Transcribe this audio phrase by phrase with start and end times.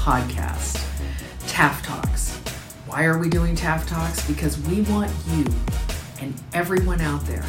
[0.00, 0.82] podcast,
[1.46, 2.34] Taft Talks.
[2.86, 4.26] Why are we doing Taft Talks?
[4.26, 5.44] Because we want you
[6.22, 7.44] and everyone out there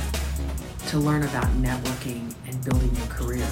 [0.87, 3.47] to learn about networking and building your career.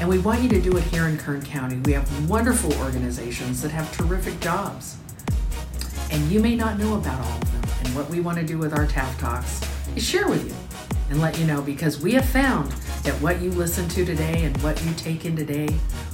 [0.00, 1.76] And we want you to do it here in Kern County.
[1.84, 4.96] We have wonderful organizations that have terrific jobs.
[6.10, 7.70] And you may not know about all of them.
[7.84, 9.60] And what we want to do with our Taft Talks
[9.94, 10.54] is share with you
[11.10, 12.72] and let you know because we have found
[13.02, 15.68] that what you listen to today and what you take in today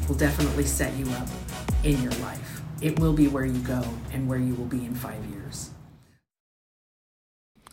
[0.09, 1.29] will definitely set you up
[1.85, 2.63] in your life.
[2.81, 3.83] It will be where you go
[4.13, 5.71] and where you will be in five years.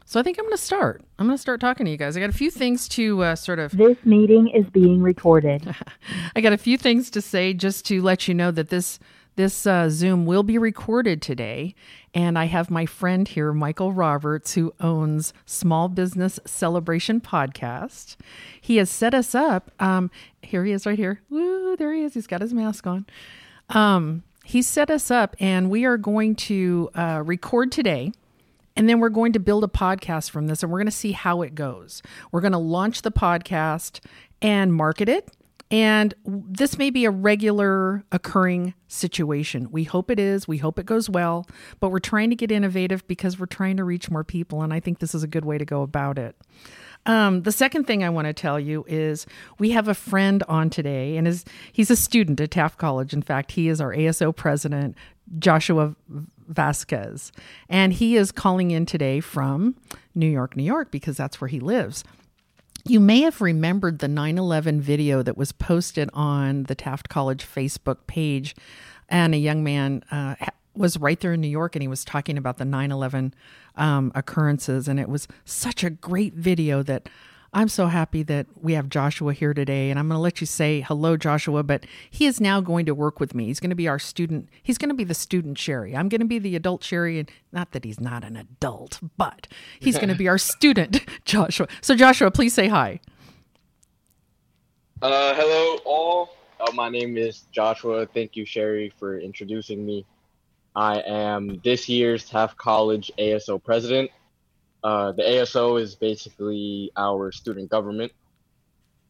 [0.05, 1.03] So I think I'm going to start.
[1.19, 2.17] I'm going to start talking to you guys.
[2.17, 3.77] I got a few things to uh, sort of.
[3.77, 5.75] This meeting is being recorded.
[6.35, 8.97] I got a few things to say just to let you know that this
[9.35, 11.73] this uh, Zoom will be recorded today,
[12.13, 18.17] and I have my friend here, Michael Roberts, who owns Small Business Celebration Podcast.
[18.59, 19.71] He has set us up.
[19.79, 21.21] Um, here he is, right here.
[21.29, 21.77] Woo!
[21.77, 22.15] There he is.
[22.15, 23.05] He's got his mask on.
[23.69, 28.11] Um, he set us up, and we are going to uh, record today.
[28.75, 31.11] And then we're going to build a podcast from this and we're going to see
[31.11, 32.01] how it goes.
[32.31, 33.99] We're going to launch the podcast
[34.41, 35.35] and market it
[35.71, 39.69] and this may be a regular occurring situation.
[39.71, 40.47] We hope it is.
[40.47, 41.45] We hope it goes well,
[41.79, 44.63] but we're trying to get innovative because we're trying to reach more people.
[44.63, 46.35] And I think this is a good way to go about it.
[47.05, 49.25] Um, the second thing I want to tell you is
[49.57, 53.13] we have a friend on today, and is he's a student at Taft College.
[53.13, 54.95] In fact, he is our ASO president,
[55.39, 55.95] Joshua
[56.47, 57.31] Vasquez,
[57.69, 59.75] and he is calling in today from
[60.13, 62.03] New York, New York, because that's where he lives.
[62.85, 67.45] You may have remembered the 9 11 video that was posted on the Taft College
[67.45, 68.55] Facebook page,
[69.07, 70.35] and a young man uh,
[70.79, 73.33] was right there in New York and he was talking about the 9 11
[73.75, 74.87] um, occurrences.
[74.87, 77.09] And it was such a great video that
[77.51, 80.45] I'm so happy that we have Joshua here today, and I'm going to let you
[80.45, 81.63] say hello, Joshua.
[81.63, 83.45] But he is now going to work with me.
[83.45, 84.49] He's going to be our student.
[84.61, 85.95] He's going to be the student Sherry.
[85.95, 89.47] I'm going to be the adult Sherry, and not that he's not an adult, but
[89.79, 91.67] he's going to be our student, Joshua.
[91.81, 92.99] So, Joshua, please say hi.
[95.01, 96.35] Uh, hello, all.
[96.59, 98.05] Uh, my name is Joshua.
[98.05, 100.05] Thank you, Sherry, for introducing me.
[100.75, 104.11] I am this year's Taft College ASO president.
[104.83, 108.11] Uh, the ASO is basically our student government,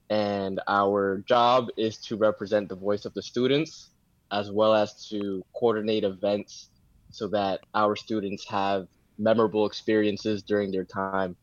[0.09, 3.89] and our job is to represent the voice of the students
[4.31, 6.69] as well as to coordinate events
[7.11, 8.87] so that our students have
[9.17, 11.35] memorable experiences during their time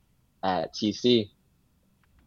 [0.42, 1.30] at TC.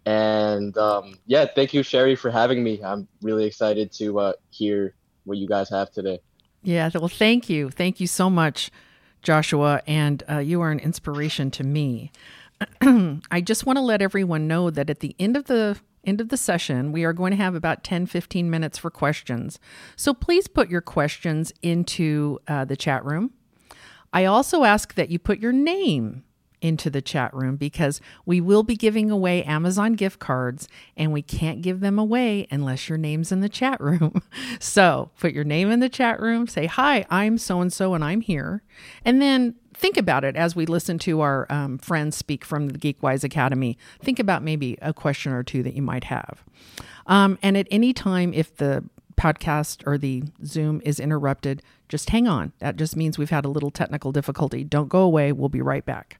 [0.05, 2.81] And um, yeah, thank you, Sherry, for having me.
[2.83, 4.93] I'm really excited to uh, hear
[5.25, 6.19] what you guys have today.
[6.61, 7.69] Yeah, well, thank you.
[7.69, 8.69] Thank you so much
[9.21, 12.11] Joshua, and uh, you are an inspiration to me.
[12.81, 16.29] I just want to let everyone know that at the end of the end of
[16.29, 19.59] the session, we are going to have about 10 15 minutes for questions.
[19.95, 23.31] So please put your questions into uh, the chat room.
[24.13, 26.23] I also ask that you put your name
[26.61, 31.21] into the chat room because we will be giving away Amazon gift cards and we
[31.21, 34.21] can't give them away unless your name's in the chat room.
[34.59, 38.03] so put your name in the chat room, say, Hi, I'm so and so and
[38.03, 38.63] I'm here.
[39.05, 42.77] And then think about it as we listen to our um, friends speak from the
[42.77, 43.77] Geekwise Academy.
[44.01, 46.43] Think about maybe a question or two that you might have.
[47.07, 48.83] Um, and at any time, if the
[49.19, 52.53] podcast or the Zoom is interrupted, just hang on.
[52.59, 54.63] That just means we've had a little technical difficulty.
[54.63, 55.31] Don't go away.
[55.31, 56.19] We'll be right back.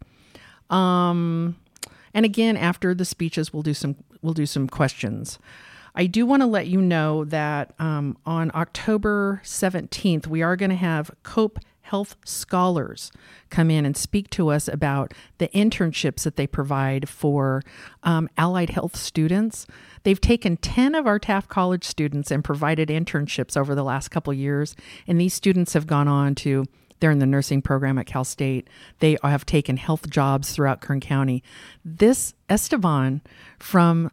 [0.69, 1.57] Um,
[2.13, 5.39] and again, after the speeches, we'll do some we'll do some questions.
[5.95, 10.69] I do want to let you know that um, on October 17th, we are going
[10.69, 13.11] to have COPE Health Scholars
[13.49, 17.63] come in and speak to us about the internships that they provide for
[18.03, 19.65] um, allied health students.
[20.03, 24.31] They've taken 10 of our Taft College students and provided internships over the last couple
[24.33, 24.75] years,
[25.07, 26.65] and these students have gone on to
[26.99, 28.69] they're in the nursing program at Cal State.
[28.99, 31.43] They have taken health jobs throughout Kern County.
[31.83, 33.21] This Esteban
[33.57, 34.11] from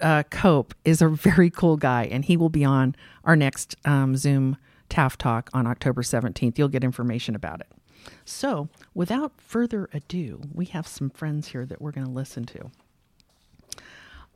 [0.00, 2.94] uh, Cope is a very cool guy, and he will be on
[3.24, 4.56] our next um, Zoom
[4.88, 6.58] Taft Talk on October 17th.
[6.58, 7.68] You'll get information about it.
[8.24, 12.70] So, without further ado, we have some friends here that we're going to listen to.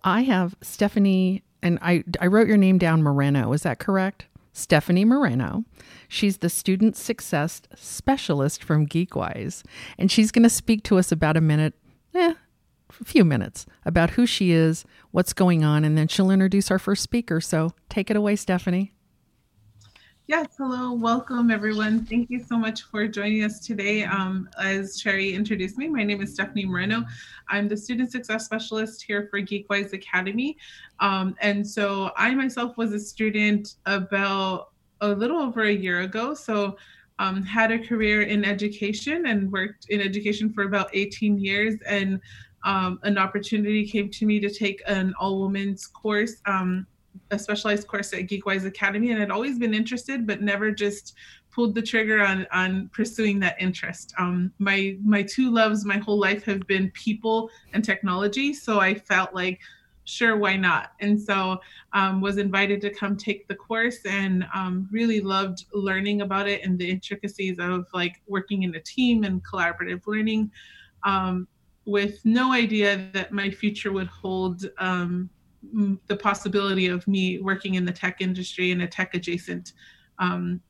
[0.03, 3.53] I have Stephanie, and I, I wrote your name down Moreno.
[3.53, 4.26] Is that correct?
[4.52, 5.64] Stephanie Moreno.
[6.08, 9.62] She's the student success specialist from Geekwise,
[9.99, 11.75] and she's going to speak to us about a minute,
[12.14, 12.35] eh,
[12.88, 16.79] a few minutes about who she is, what's going on, and then she'll introduce our
[16.79, 17.41] first speaker.
[17.41, 18.93] So take it away, Stephanie.
[20.31, 22.05] Yes, hello, welcome everyone.
[22.05, 24.05] Thank you so much for joining us today.
[24.05, 27.05] Um, as Sherry introduced me, my name is Stephanie Moreno.
[27.49, 30.56] I'm the Student Success Specialist here for Geekwise Academy.
[31.00, 34.69] Um, and so I myself was a student about
[35.00, 36.33] a little over a year ago.
[36.33, 36.76] So
[37.19, 42.21] um, had a career in education and worked in education for about 18 years and
[42.65, 46.87] um, an opportunity came to me to take an all women's course um,
[47.31, 51.15] a specialized course at geekwise academy and i'd always been interested but never just
[51.53, 54.15] pulled the trigger on on pursuing that interest.
[54.19, 58.95] Um, my my two loves my whole life have been people and technology so i
[58.95, 59.61] felt like
[60.11, 60.93] sure why not?
[61.01, 61.61] And so
[61.93, 66.65] um, was invited to come take the course and um, really loved learning about it
[66.65, 70.51] and the intricacies of like working in a team and collaborative learning
[71.05, 71.47] um,
[71.87, 75.31] with no idea that my future would hold um,
[76.07, 79.73] the possibility of me working in the tech industry in a tech adjacent
[80.19, 80.61] um,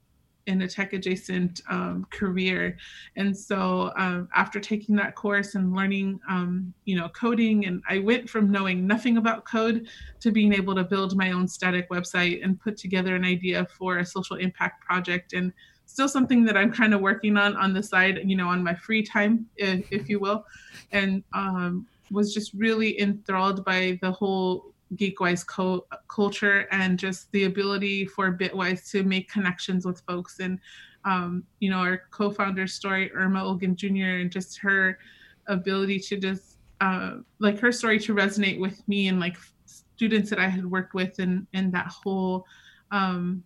[0.46, 2.76] in a tech adjacent um, career.
[3.16, 7.98] And so um, after taking that course and learning, um, you know, coding, and I
[7.98, 9.86] went from knowing nothing about code
[10.20, 13.98] to being able to build my own static website and put together an idea for
[13.98, 15.34] a social impact project.
[15.34, 15.52] And
[15.86, 18.74] still something that I'm kind of working on on the side, you know, on my
[18.74, 20.44] free time, if, if you will.
[20.92, 27.44] And um, was just really enthralled by the whole Geekwise co- culture and just the
[27.44, 30.40] ability for Bitwise to make connections with folks.
[30.40, 30.58] And,
[31.04, 34.98] um, you know, our co founder story, Irma Olguin Jr., and just her
[35.46, 40.38] ability to just, uh, like her story to resonate with me and like students that
[40.38, 42.46] I had worked with and, and that whole,
[42.90, 43.44] um,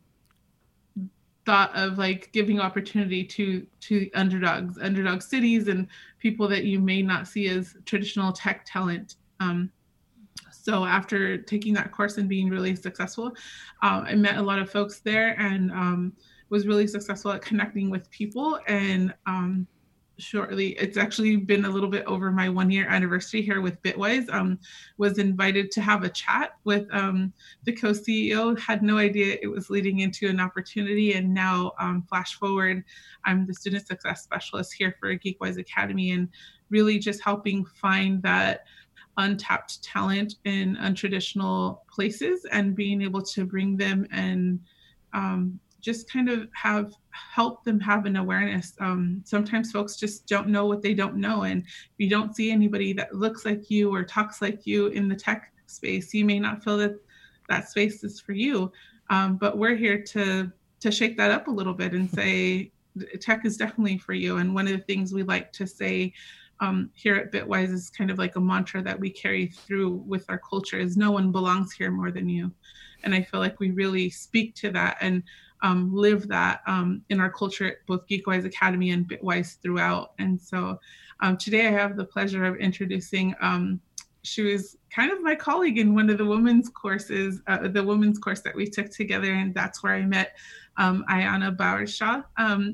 [1.45, 5.87] thought of like giving opportunity to to underdogs underdog cities and
[6.19, 9.71] people that you may not see as traditional tech talent um,
[10.65, 13.33] so after taking that course and being really successful,
[13.83, 16.15] uh, I met a lot of folks there and um,
[16.49, 18.59] was really successful at connecting with people.
[18.67, 19.67] And um,
[20.17, 24.33] shortly, it's actually been a little bit over my one year anniversary here with Bitwise.
[24.33, 24.59] Um,
[24.97, 27.35] was invited to have a chat with um,
[27.65, 28.59] the co-CEO.
[28.59, 31.13] Had no idea it was leading into an opportunity.
[31.13, 32.85] And now, um, flash forward,
[33.27, 36.31] I'm the student success specialist here for Geekwise Academy and
[36.71, 38.65] really just helping find that
[39.17, 44.61] untapped talent in untraditional places and being able to bring them and
[45.13, 48.75] um, just kind of have help them have an awareness.
[48.81, 51.43] Um, sometimes folks just don't know what they don't know.
[51.43, 55.09] And if you don't see anybody that looks like you or talks like you in
[55.09, 56.97] the tech space, you may not feel that
[57.49, 58.73] that space is for you.
[59.11, 60.51] Um, but we're here to
[60.81, 62.71] to shake that up a little bit and say
[63.21, 64.39] tech is definitely for you.
[64.39, 66.13] And one of the things we like to say
[66.65, 70.25] um, here at Bitwise is kind of like a mantra that we carry through with
[70.31, 72.51] our culture is no one belongs here more than you.
[73.03, 75.23] And I feel like we really speak to that and
[75.63, 80.13] um, live that um, in our culture at both Geekwise Academy and Bitwise throughout.
[80.19, 80.81] And so
[81.21, 83.81] um, today I have the pleasure of introducing, um,
[84.23, 88.19] she was kind of my colleague in one of the women's courses, uh, the women's
[88.19, 89.35] course that we took together.
[89.35, 90.37] And that's where I met
[90.79, 92.25] um, Ayana Bowershaw.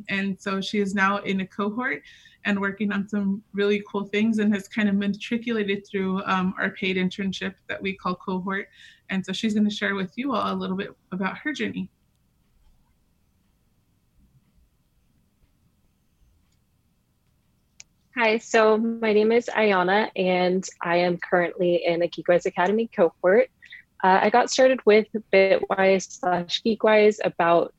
[0.08, 2.02] And so she is now in a cohort
[2.44, 6.70] and working on some really cool things and has kind of matriculated through um, our
[6.70, 8.68] paid internship that we call cohort.
[9.10, 11.90] And so she's going to share with you all a little bit about her journey.
[18.16, 23.48] Hi, so my name is Ayana, and I am currently in a Geekwise Academy cohort.
[24.02, 27.72] Uh, I got started with Bitwise slash Geekwise about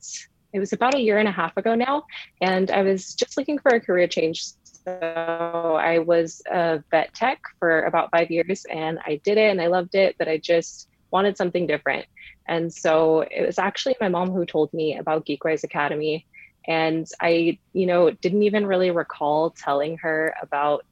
[0.52, 2.04] it was about a year and a half ago now,
[2.40, 4.44] and I was just looking for a career change.
[4.86, 9.60] So I was a vet tech for about five years, and I did it and
[9.60, 12.06] I loved it, but I just wanted something different.
[12.48, 16.26] And so it was actually my mom who told me about Geekwise Academy.
[16.66, 20.84] And I, you know, didn't even really recall telling her about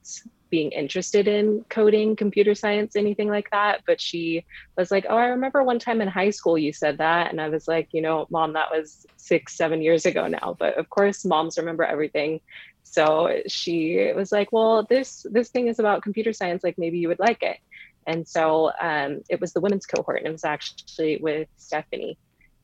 [0.50, 3.82] being interested in coding, computer science, anything like that.
[3.86, 4.44] But she
[4.76, 7.30] was like, Oh, I remember one time in high school you said that.
[7.30, 10.56] And I was like, You know, mom, that was six, seven years ago now.
[10.58, 12.40] But of course, moms remember everything.
[12.82, 16.64] So she was like, Well, this this thing is about computer science.
[16.64, 17.58] Like maybe you would like it.
[18.06, 22.18] And so um, it was the women's cohort, and it was actually with Stephanie.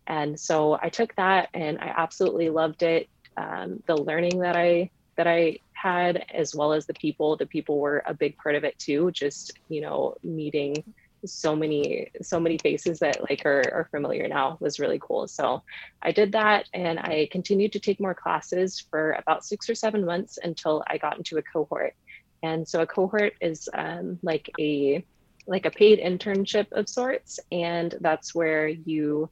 [0.06, 3.08] And so I took that, and I absolutely loved it.
[3.37, 7.37] Um, the learning that I that I had, as well as the people.
[7.37, 9.11] The people were a big part of it too.
[9.12, 10.82] Just you know, meeting
[11.26, 15.28] so many so many faces that like are, are familiar now was really cool.
[15.28, 15.62] So
[16.02, 20.04] I did that, and I continued to take more classes for about six or seven
[20.04, 21.95] months until I got into a cohort.
[22.42, 25.04] And so a cohort is um, like a
[25.47, 29.30] like a paid internship of sorts, and that's where you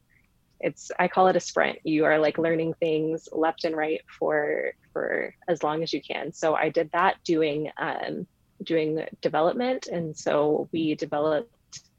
[0.61, 4.73] it's i call it a sprint you are like learning things left and right for
[4.93, 8.27] for as long as you can so i did that doing um,
[8.63, 11.54] doing development and so we developed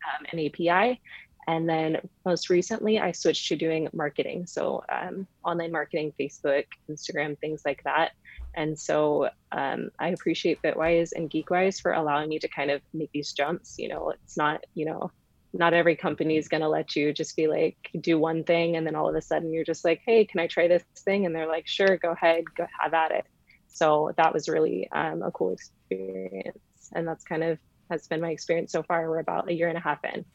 [0.06, 1.02] um, an api
[1.48, 4.48] And then most recently, I switched to doing marketing.
[4.48, 8.12] So, um, online marketing, Facebook, Instagram, things like that.
[8.56, 13.12] And so um, I appreciate Bitwise and Geekwise for allowing me to kind of make
[13.12, 13.76] these jumps.
[13.78, 15.12] You know, it's not, you know,
[15.54, 18.76] not every company is going to let you just be like, do one thing.
[18.76, 21.26] And then all of a sudden you're just like, hey, can I try this thing?
[21.26, 23.26] And they're like, sure, go ahead, go have at it.
[23.68, 26.90] So that was really um, a cool experience.
[26.94, 27.58] And that's kind of
[27.89, 29.10] has been my experience so far.
[29.10, 30.25] We're about a year and a half in.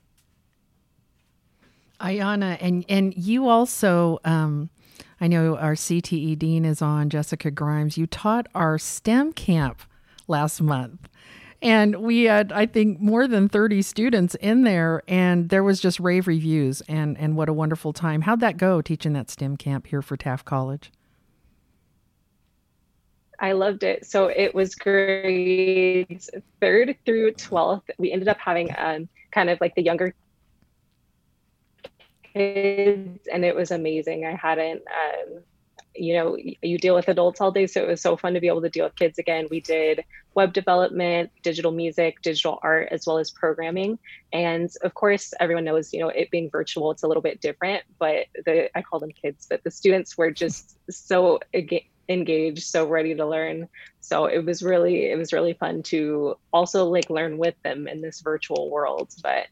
[2.00, 4.70] Ayana, and and you also, um,
[5.20, 7.98] I know our CTE dean is on, Jessica Grimes.
[7.98, 9.82] You taught our STEM camp
[10.26, 11.08] last month.
[11.62, 16.00] And we had, I think, more than 30 students in there, and there was just
[16.00, 18.22] rave reviews, and, and what a wonderful time.
[18.22, 20.90] How'd that go teaching that STEM camp here for Taft College?
[23.40, 24.04] I loved it.
[24.06, 26.30] So it was grades
[26.60, 27.88] third through 12th.
[27.98, 30.14] We ended up having um, kind of like the younger
[32.34, 35.42] kids and it was amazing i hadn't um,
[35.94, 38.46] you know you deal with adults all day so it was so fun to be
[38.46, 40.04] able to deal with kids again we did
[40.34, 43.98] web development digital music digital art as well as programming
[44.32, 47.82] and of course everyone knows you know it being virtual it's a little bit different
[47.98, 51.40] but the i call them kids but the students were just so
[52.10, 53.68] engaged so ready to learn.
[54.00, 58.00] So it was really it was really fun to also like learn with them in
[58.00, 59.46] this virtual world but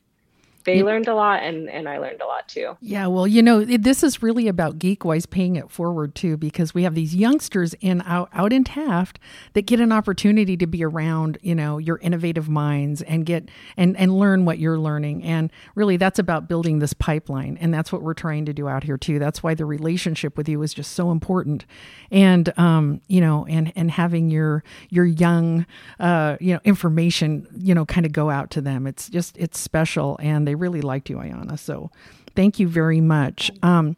[0.69, 2.77] they learned a lot and and I learned a lot too.
[2.81, 6.83] Yeah, well, you know, this is really about Geekwise paying it forward too because we
[6.83, 9.19] have these youngsters in out out in Taft
[9.55, 13.97] that get an opportunity to be around, you know, your innovative minds and get and
[13.97, 15.23] and learn what you're learning.
[15.23, 18.85] And really that's about building this pipeline and that's what we're trying to do out
[18.85, 19.19] here too.
[19.19, 21.65] That's why the relationship with you is just so important.
[22.11, 25.67] And um, you know, and and having your your young
[25.99, 28.87] uh, you know, information, you know, kind of go out to them.
[28.87, 31.59] It's just it's special and they really liked you, Ayana.
[31.59, 31.91] So
[32.35, 33.51] thank you very much.
[33.63, 33.97] Um,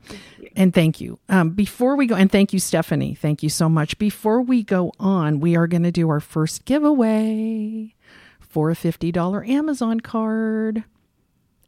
[0.57, 1.19] and thank you.
[1.29, 3.15] Um, before we go, and thank you, Stephanie.
[3.15, 3.99] Thank you so much.
[3.99, 7.95] Before we go on, we are going to do our first giveaway
[8.41, 10.85] for a $50 Amazon card.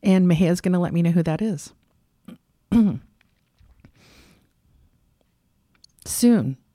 [0.02, 1.72] And Mahia is going to let me know who that is.
[6.04, 6.56] Soon.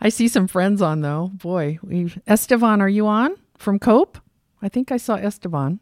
[0.00, 1.30] I see some friends on though.
[1.34, 1.78] Boy,
[2.26, 4.18] Esteban, are you on from Cope?
[4.62, 5.80] I think I saw Esteban.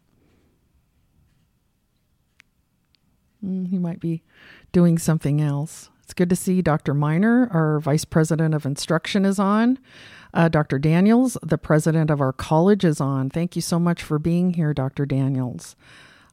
[3.44, 4.22] Mm, he might be
[4.72, 5.90] doing something else.
[6.02, 6.92] It's good to see Dr.
[6.94, 9.78] Miner, our Vice President of Instruction, is on.
[10.34, 10.78] Uh, Dr.
[10.78, 13.30] Daniels, the president of our college, is on.
[13.30, 15.06] Thank you so much for being here, Dr.
[15.06, 15.76] Daniels.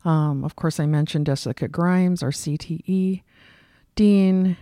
[0.03, 3.21] Um, of course, I mentioned Jessica Grimes, our CTE
[3.95, 4.57] dean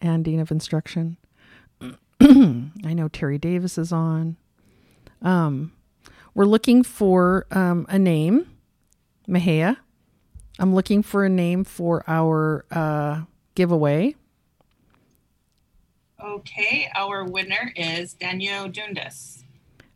[0.00, 1.16] and dean of instruction.
[2.20, 4.36] I know Terry Davis is on.
[5.20, 5.72] Um,
[6.36, 8.46] we're looking for um, a name,
[9.26, 9.78] Mahia.
[10.58, 13.22] I'm looking for a name for our uh,
[13.54, 14.14] giveaway.
[16.22, 19.44] Okay, our winner is Daniel Dundas.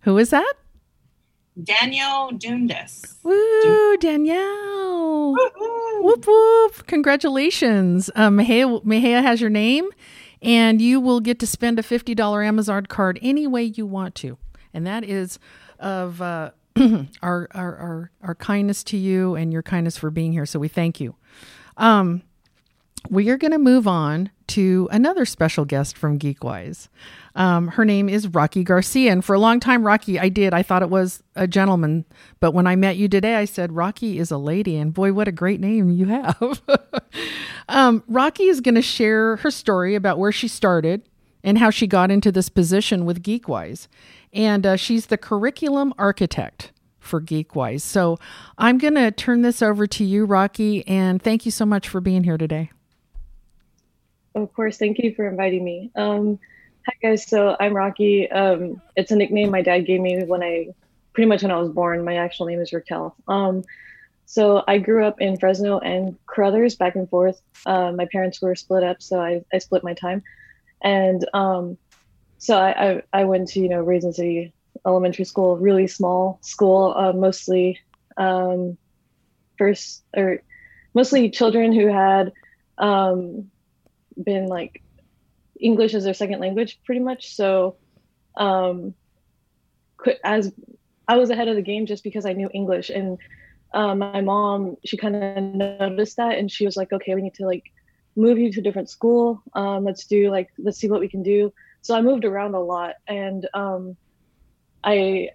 [0.01, 0.55] Who is that?
[1.63, 3.19] Daniel Dundas.
[3.23, 5.35] Woo, Danielle.
[6.01, 6.87] Whoop, whoop.
[6.87, 8.09] Congratulations.
[8.15, 9.91] Um, Mahia, Mahia has your name,
[10.41, 14.39] and you will get to spend a $50 Amazon card any way you want to.
[14.73, 15.39] And that is
[15.81, 16.51] of uh,
[17.23, 20.47] our, our, our our kindness to you and your kindness for being here.
[20.47, 21.17] So we thank you.
[21.77, 22.23] Um,
[23.09, 26.89] we are going to move on to another special guest from Geekwise.
[27.35, 29.13] Um, her name is Rocky Garcia.
[29.13, 30.53] And for a long time, Rocky, I did.
[30.53, 32.05] I thought it was a gentleman.
[32.41, 34.77] But when I met you today, I said, Rocky is a lady.
[34.77, 36.61] And boy, what a great name you have.
[37.69, 41.03] um, Rocky is going to share her story about where she started
[41.43, 43.89] and how she got into this position with Geekwise
[44.33, 47.81] and uh, she's the curriculum architect for Geekwise.
[47.81, 48.19] So
[48.59, 52.01] I'm going to turn this over to you, Rocky, and thank you so much for
[52.01, 52.71] being here today.
[54.35, 55.91] Of course, thank you for inviting me.
[55.97, 56.39] Um,
[56.87, 58.31] hi guys, so I'm Rocky.
[58.31, 60.69] Um, it's a nickname my dad gave me when I,
[61.13, 62.05] pretty much when I was born.
[62.05, 63.17] My actual name is Raquel.
[63.27, 63.65] Um,
[64.27, 67.43] so I grew up in Fresno and Caruthers, back and forth.
[67.67, 70.23] Uh, my parents were split up, so I, I split my time,
[70.83, 71.79] and um,
[72.39, 74.53] so I, I, I went to you know Raisin City
[74.87, 77.79] Elementary School, really small school, uh, mostly
[78.17, 78.79] um,
[79.59, 80.43] first or
[80.95, 82.33] mostly children who had
[82.79, 83.51] um,
[84.23, 84.83] been like
[85.61, 87.35] English as their second language, pretty much.
[87.35, 87.77] So
[88.37, 88.95] um,
[90.25, 90.53] as
[91.07, 93.19] I was ahead of the game just because I knew English, and
[93.75, 97.35] um, my mom she kind of noticed that, and she was like, "Okay, we need
[97.35, 97.65] to like
[98.21, 99.43] move you to a different school.
[99.55, 102.61] Um, let's do like let's see what we can do." so I moved around a
[102.61, 103.97] lot and um,
[104.85, 105.31] I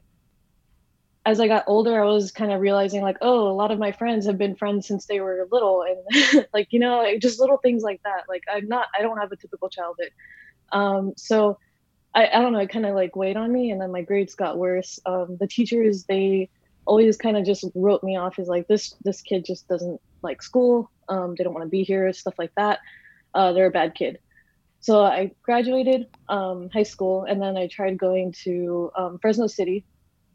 [1.27, 3.91] as I got older, I was kind of realizing like, oh, a lot of my
[3.91, 7.57] friends have been friends since they were little, and like you know, like, just little
[7.57, 8.25] things like that.
[8.29, 10.11] Like I'm not, I don't have a typical childhood,
[10.71, 11.57] um, so
[12.13, 14.35] I, I don't know, it kind of like weighed on me, and then my grades
[14.35, 14.99] got worse.
[15.07, 16.49] Um, the teachers they
[16.85, 20.41] always kind of just wrote me off as like this this kid just doesn't like
[20.41, 22.79] school, um, they don't want to be here, stuff like that.
[23.33, 24.19] Uh, they're a bad kid.
[24.79, 29.83] So I graduated um, high school, and then I tried going to um, Fresno City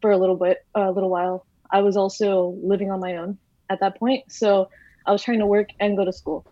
[0.00, 1.46] for a little bit, a little while.
[1.70, 3.38] I was also living on my own
[3.68, 4.68] at that point, so
[5.06, 6.44] I was trying to work and go to school.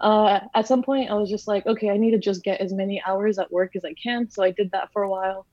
[0.00, 2.72] Uh, at some point, I was just like, okay, I need to just get as
[2.72, 4.30] many hours at work as I can.
[4.30, 5.46] So I did that for a while.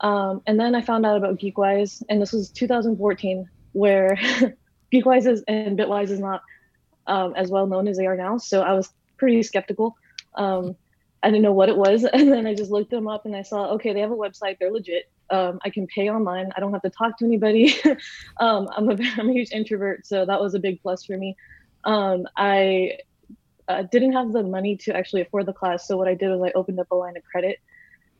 [0.00, 4.16] Um, and then I found out about Geekwise, and this was 2014, where
[4.92, 6.42] Geekwise is, and Bitwise is not
[7.06, 8.38] um, as well known as they are now.
[8.38, 9.96] So I was pretty skeptical.
[10.34, 10.76] Um,
[11.22, 12.06] I didn't know what it was.
[12.12, 14.58] And then I just looked them up and I saw, okay, they have a website,
[14.58, 16.50] they're legit um, I can pay online.
[16.56, 17.74] I don't have to talk to anybody.
[18.40, 21.36] um, I'm, a, I'm a huge introvert, so that was a big plus for me.
[21.84, 22.98] Um, I
[23.68, 26.50] uh, didn't have the money to actually afford the class, so what I did was
[26.50, 27.58] I opened up a line of credit,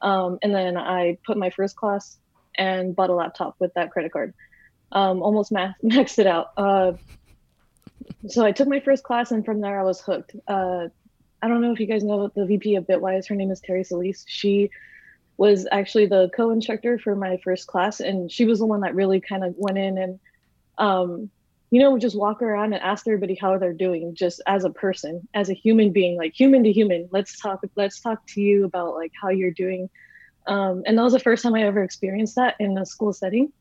[0.02, 2.18] um, and then I put my first class
[2.56, 4.34] and bought a laptop with that credit card.
[4.92, 6.52] Um, almost max- maxed it out.
[6.56, 6.92] Uh,
[8.28, 10.36] so I took my first class, and from there I was hooked.
[10.46, 10.88] Uh,
[11.42, 13.28] I don't know if you guys know the VP of Bitwise.
[13.28, 14.24] Her name is Terry Solis.
[14.26, 14.70] She
[15.36, 19.20] was actually the co-instructor for my first class and she was the one that really
[19.20, 20.18] kind of went in and
[20.78, 21.30] um,
[21.70, 25.26] you know just walk around and ask everybody how they're doing just as a person
[25.34, 27.08] as a human being like human to human.
[27.10, 29.90] Let's talk let's talk to you about like how you're doing.
[30.46, 33.52] Um, and that was the first time i ever experienced that in a school setting.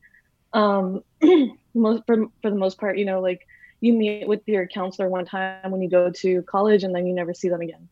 [0.52, 1.02] Um,
[1.74, 3.46] most for, for the most part you know like
[3.80, 7.14] you meet with your counselor one time when you go to college and then you
[7.14, 7.88] never see them again.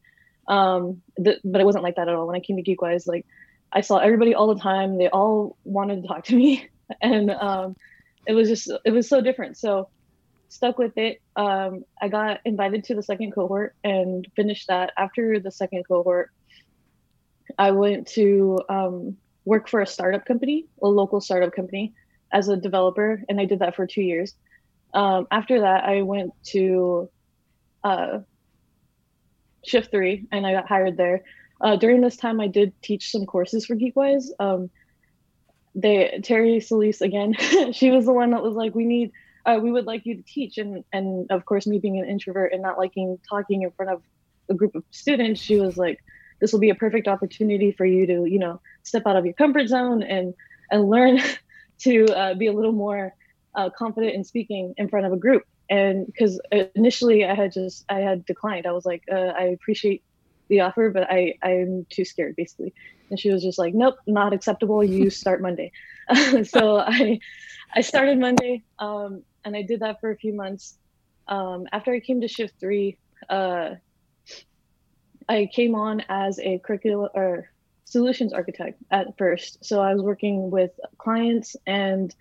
[0.48, 2.26] Um, th- but it wasn't like that at all.
[2.26, 3.26] When i came to geekwise like
[3.74, 4.96] I saw everybody all the time.
[4.98, 6.68] They all wanted to talk to me,
[7.02, 7.76] and um,
[8.26, 9.58] it was just it was so different.
[9.58, 9.88] So
[10.54, 11.20] stuck with it.
[11.36, 14.92] Um, I got invited to the second cohort and finished that.
[14.96, 16.30] After the second cohort,
[17.58, 21.94] I went to um, work for a startup company, a local startup company,
[22.32, 24.34] as a developer, and I did that for two years.
[24.92, 27.10] Um, after that, I went to
[27.82, 28.20] uh,
[29.64, 31.22] Shift Three, and I got hired there
[31.60, 34.26] uh, during this time, I did teach some courses for Geekwise.
[34.38, 34.70] Um,
[35.74, 37.34] they Terry Solis again,
[37.72, 39.12] she was the one that was like, "We need,
[39.46, 42.52] uh, we would like you to teach." And and of course, me being an introvert
[42.52, 44.02] and not liking talking in front of
[44.48, 45.98] a group of students, she was like,
[46.40, 49.34] "This will be a perfect opportunity for you to, you know, step out of your
[49.34, 50.34] comfort zone and
[50.70, 51.20] and learn
[51.80, 53.14] to uh, be a little more
[53.54, 56.40] uh, confident in speaking in front of a group." And because
[56.74, 58.66] initially I had just I had declined.
[58.66, 60.02] I was like, uh, "I appreciate
[60.48, 62.74] the offer, but I I'm too scared basically.
[63.10, 64.82] And she was just like, nope, not acceptable.
[64.82, 65.72] You start Monday.
[66.44, 67.20] so I
[67.74, 70.78] I started Monday, um, and I did that for a few months.
[71.28, 73.74] Um, after I came to shift three, uh,
[75.28, 77.50] I came on as a curriculum or
[77.84, 79.64] solutions architect at first.
[79.64, 82.14] So I was working with clients and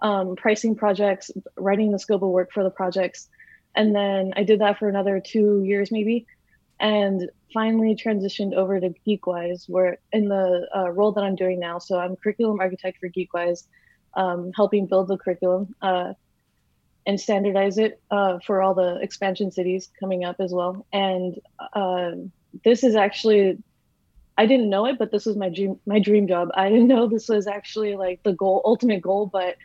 [0.00, 3.28] um, pricing projects, writing the scope of work for the projects.
[3.74, 6.26] And then I did that for another two years, maybe
[6.78, 11.78] and finally transitioned over to Geekwise, where in the uh, role that I'm doing now.
[11.78, 13.66] So I'm curriculum architect for Geekwise,
[14.14, 16.12] um, helping build the curriculum uh,
[17.06, 20.86] and standardize it uh, for all the expansion cities coming up as well.
[20.92, 21.38] And
[21.72, 22.12] uh,
[22.64, 23.58] this is actually,
[24.36, 26.50] I didn't know it, but this was my dream, my dream job.
[26.54, 29.56] I didn't know this was actually like the goal, ultimate goal, but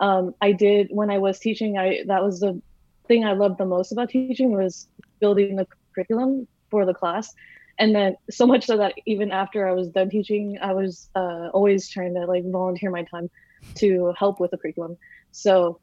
[0.00, 1.78] um, I did when I was teaching.
[1.78, 2.60] I that was the
[3.06, 4.86] thing I loved the most about teaching was
[5.20, 7.34] building the curriculum for the class
[7.78, 11.48] and then so much so that even after i was done teaching i was uh,
[11.54, 13.30] always trying to like volunteer my time
[13.74, 14.96] to help with the curriculum
[15.32, 15.80] so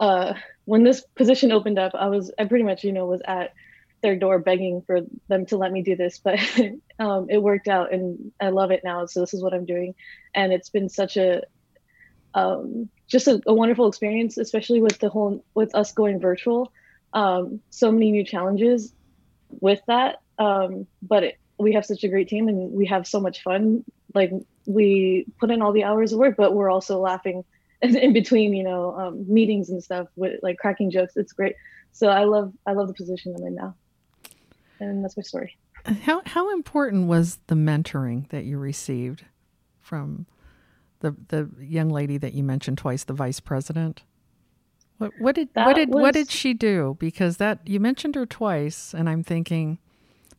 [0.00, 0.34] uh,
[0.64, 3.52] when this position opened up i was i pretty much you know was at
[4.00, 6.38] their door begging for them to let me do this but
[6.98, 9.94] um, it worked out and i love it now so this is what i'm doing
[10.34, 11.42] and it's been such a
[12.34, 16.70] um, just a, a, wonderful experience especially with the whole with us going virtual
[17.12, 18.92] um, so many new challenges
[19.48, 20.20] with that.
[20.38, 23.84] Um, but it, we have such a great team and we have so much fun.
[24.14, 24.32] Like
[24.66, 27.44] we put in all the hours of work, but we're also laughing
[27.82, 31.16] in between, you know, um, meetings and stuff with like cracking jokes.
[31.16, 31.54] It's great.
[31.92, 33.74] So I love, I love the position I'm in now.
[34.80, 35.56] And that's my story.
[36.02, 39.24] How, how important was the mentoring that you received
[39.80, 40.26] from
[41.00, 44.02] the, the young lady that you mentioned twice, the vice president?
[44.98, 46.96] What, what did that what did was, what did she do?
[46.98, 49.78] Because that you mentioned her twice, and I'm thinking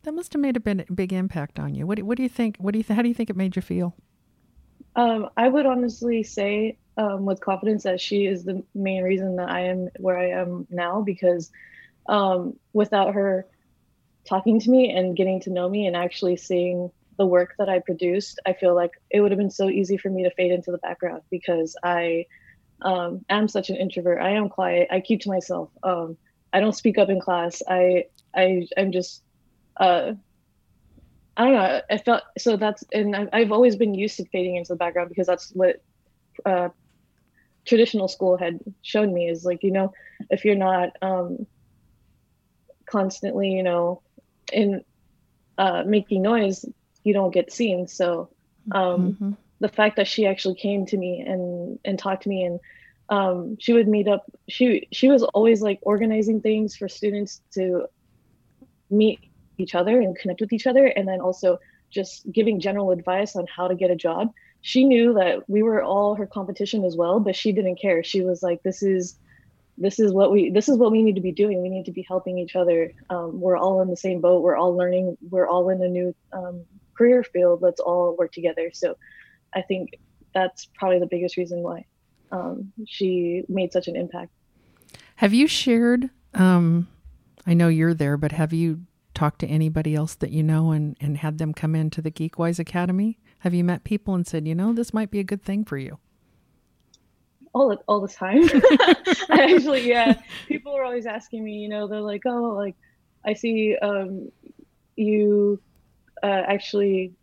[0.03, 1.87] that must have made a big, big impact on you.
[1.87, 2.57] What do, what do you think?
[2.57, 3.95] What do you how do you think it made you feel?
[4.97, 9.49] Um, I would honestly say um, with confidence that she is the main reason that
[9.49, 11.49] I am where I am now because
[12.09, 13.47] um, without her
[14.27, 17.79] talking to me and getting to know me and actually seeing the work that I
[17.79, 20.71] produced, I feel like it would have been so easy for me to fade into
[20.71, 22.25] the background because I
[22.81, 24.21] um, am such an introvert.
[24.21, 24.89] I am quiet.
[24.91, 25.69] I keep to myself.
[25.83, 26.17] Um,
[26.51, 27.61] I don't speak up in class.
[27.67, 29.21] I I I'm just
[29.79, 30.13] uh,
[31.37, 31.81] I don't know.
[31.89, 35.27] I felt so that's and I've always been used to fading into the background because
[35.27, 35.77] that's what
[36.45, 36.69] uh,
[37.65, 39.93] traditional school had shown me is like you know
[40.29, 41.45] if you're not um,
[42.85, 44.01] constantly you know
[44.51, 44.83] in
[45.57, 46.65] uh, making noise
[47.03, 48.29] you don't get seen so
[48.71, 49.31] um, mm-hmm.
[49.59, 52.59] the fact that she actually came to me and and talked to me and
[53.09, 57.87] um, she would meet up she she was always like organizing things for students to
[58.89, 59.19] meet
[59.57, 63.45] each other and connect with each other and then also just giving general advice on
[63.47, 67.19] how to get a job she knew that we were all her competition as well
[67.19, 68.03] but she didn't care.
[68.03, 69.17] She was like this is
[69.77, 71.61] this is what we this is what we need to be doing.
[71.61, 72.91] We need to be helping each other.
[73.09, 74.41] Um, we're all in the same boat.
[74.41, 75.17] We're all learning.
[75.29, 77.61] We're all in a new um, career field.
[77.61, 78.71] Let's all work together.
[78.73, 78.95] So
[79.53, 79.99] i think
[80.33, 81.85] that's probably the biggest reason why
[82.31, 84.31] um, she made such an impact.
[85.15, 86.87] Have you shared um,
[87.45, 88.81] i know you're there but have you
[89.13, 92.59] talked to anybody else that you know and, and had them come into the geekwise
[92.59, 95.65] academy have you met people and said, you know, this might be a good thing
[95.65, 95.97] for you?
[97.53, 98.43] All all the time.
[99.29, 100.21] I actually, yeah.
[100.47, 101.53] People are always asking me.
[101.53, 102.75] You know, they're like, oh, like
[103.25, 104.31] I see um,
[104.95, 105.59] you
[106.21, 107.13] uh, actually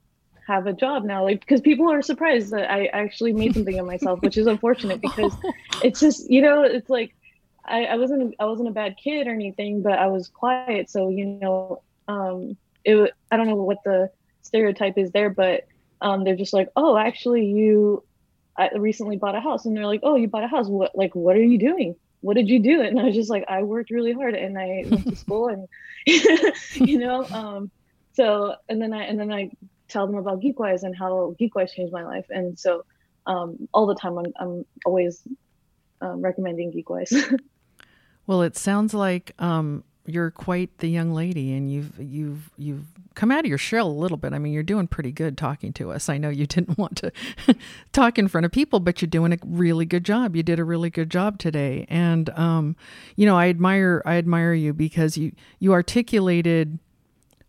[0.47, 3.87] have a job now like because people are surprised that i actually made something of
[3.87, 5.35] myself which is unfortunate because
[5.83, 7.17] it's just you know it's like
[7.65, 11.09] I, I wasn't i wasn't a bad kid or anything but i was quiet so
[11.09, 14.09] you know um it i don't know what the
[14.43, 15.67] stereotype is there but
[16.01, 18.03] um, they're just like, oh, actually, you
[18.59, 20.69] I recently bought a house, and they're like, oh, you bought a house.
[20.69, 21.97] What like what are you doing?
[22.21, 22.81] What did you do?
[22.81, 25.69] And I was just like, I worked really hard, and I went to school, and
[26.75, 27.71] you know, um,
[28.15, 29.51] so and then I and then I
[29.89, 32.85] tell them about Geekwise and how Geekwise changed my life, and so
[33.27, 35.23] um, all the time I'm I'm always
[36.01, 37.39] um, recommending Geekwise.
[38.27, 43.31] well, it sounds like um, you're quite the young lady and you've you've you've come
[43.31, 44.33] out of your shell a little bit.
[44.33, 46.09] I mean, you're doing pretty good talking to us.
[46.09, 47.13] I know you didn't want to
[47.93, 50.37] talk in front of people, but you're doing a really good job.
[50.37, 51.87] You did a really good job today.
[51.89, 52.77] And um,
[53.17, 56.79] you know, I admire I admire you because you you articulated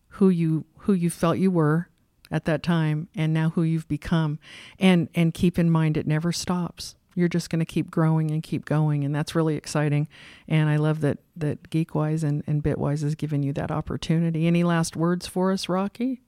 [0.09, 1.89] who you who you felt you were
[2.31, 4.39] at that time and now who you've become.
[4.79, 8.43] And and keep in mind it never stops you're just going to keep growing and
[8.43, 10.07] keep going and that's really exciting.
[10.47, 14.47] And i love that that geekwise and, and bitwise has given you that opportunity.
[14.47, 16.21] Any last words for us rocky?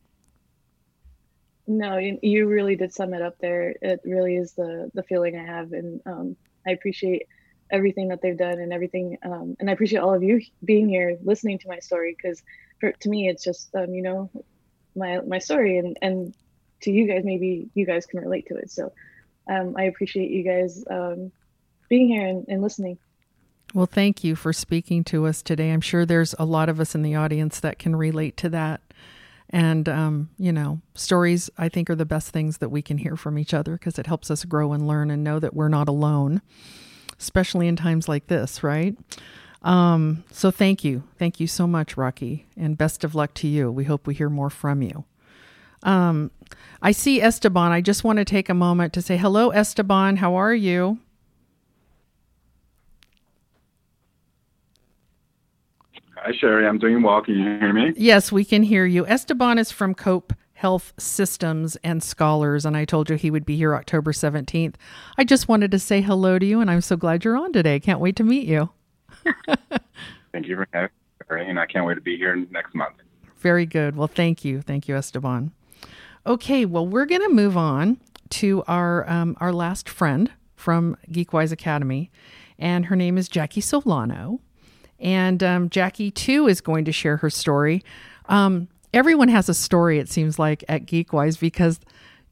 [1.68, 3.76] No you really did sum it up there.
[3.82, 6.36] It really is the the feeling i have and um,
[6.68, 7.28] i appreciate
[7.72, 11.20] everything that they've done and everything um, and i appreciate all of you being here
[11.24, 12.42] listening to my story because
[13.00, 14.30] to me it's just um, you know
[14.96, 16.34] my my story and and
[16.82, 18.72] to you guys maybe you guys can relate to it.
[18.72, 18.92] So
[19.50, 21.32] um, I appreciate you guys um,
[21.90, 22.98] being here and, and listening.
[23.74, 25.72] Well, thank you for speaking to us today.
[25.72, 28.82] I'm sure there's a lot of us in the audience that can relate to that.
[29.52, 33.16] And, um, you know, stories I think are the best things that we can hear
[33.16, 35.90] from each other because it helps us grow and learn and know that we're not
[35.90, 36.42] alone,
[37.20, 38.96] especially in times like this, right?
[39.64, 41.04] Um, so thank you.
[41.18, 43.72] Thank you so much, Rocky, and best of luck to you.
[43.72, 45.06] We hope we hear more from you.
[45.84, 46.32] Um,
[46.82, 47.72] I see Esteban.
[47.72, 50.18] I just want to take a moment to say hello, Esteban.
[50.18, 51.00] How are you?
[56.16, 56.68] Hi, Sherry.
[56.68, 57.22] I'm doing well.
[57.22, 57.94] Can you hear me?
[57.96, 59.06] Yes, we can hear you.
[59.08, 63.56] Esteban is from Cope Health Systems and Scholars, and I told you he would be
[63.56, 64.76] here October 17th.
[65.18, 67.80] I just wanted to say hello to you, and I'm so glad you're on today.
[67.80, 68.70] Can't wait to meet you.
[70.34, 70.90] thank you for having
[71.32, 72.96] me, and I can't wait to be here next month.
[73.38, 73.96] Very good.
[73.96, 74.62] Well, thank you.
[74.62, 75.54] Thank you, Esteban.
[76.30, 77.98] Okay, well, we're going to move on
[78.30, 82.12] to our um, our last friend from Geekwise Academy,
[82.60, 84.40] and her name is Jackie Solano.
[85.00, 87.84] And um, Jackie too is going to share her story.
[88.28, 91.80] Um, everyone has a story, it seems like, at Geekwise because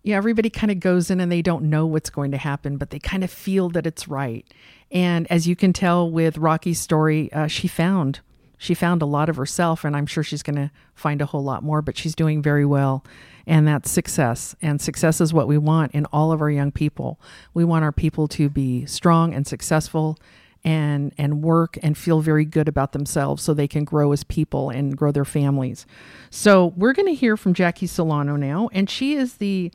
[0.04, 2.92] yeah, everybody kind of goes in and they don't know what's going to happen, but
[2.92, 4.46] they kind of feel that it's right.
[4.92, 8.20] And as you can tell with Rocky's story, uh, she found
[8.60, 11.44] she found a lot of herself, and I'm sure she's going to find a whole
[11.44, 11.82] lot more.
[11.82, 13.04] But she's doing very well
[13.48, 14.56] and that's success.
[14.62, 17.20] And success is what we want in all of our young people.
[17.54, 20.20] We want our people to be strong and successful
[20.64, 24.70] and and work and feel very good about themselves so they can grow as people
[24.70, 25.86] and grow their families.
[26.30, 29.72] So we're going to hear from Jackie Solano now, and she is the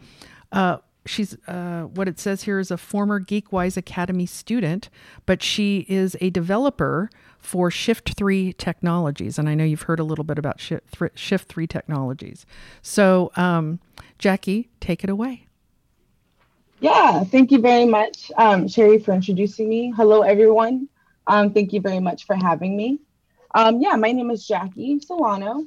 [0.52, 4.90] uh, she's uh, what it says here is a former Geekwise Academy student,
[5.24, 7.08] but she is a developer
[7.42, 11.66] for Shift Three Technologies, and I know you've heard a little bit about Shift Three,
[11.66, 12.46] Technologies.
[12.80, 13.80] So, um,
[14.18, 15.46] Jackie, take it away.
[16.80, 19.92] Yeah, thank you very much, um, Sherry, for introducing me.
[19.94, 20.88] Hello, everyone.
[21.26, 23.00] Um, thank you very much for having me.
[23.54, 25.66] Um, yeah, my name is Jackie Solano,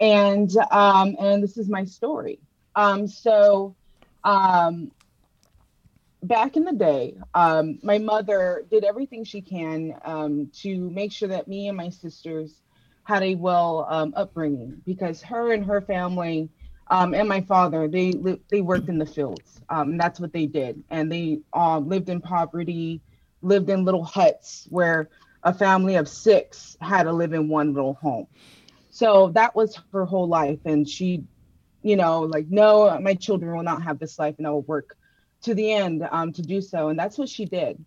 [0.00, 2.38] and um, and this is my story.
[2.74, 3.74] Um, so,
[4.22, 4.90] um,
[6.28, 11.28] back in the day, um, my mother did everything she can um, to make sure
[11.28, 12.62] that me and my sisters
[13.04, 16.50] had a well um, upbringing because her and her family
[16.90, 18.12] um, and my father they
[18.50, 19.60] they worked in the fields.
[19.68, 23.02] Um, that's what they did, and they um, lived in poverty,
[23.42, 25.10] lived in little huts where
[25.42, 28.26] a family of six had to live in one little home.
[28.90, 31.24] So that was her whole life, and she,
[31.82, 34.96] you know, like no, my children will not have this life, and I will work
[35.42, 36.88] to the end um, to do so.
[36.88, 37.84] And that's what she did.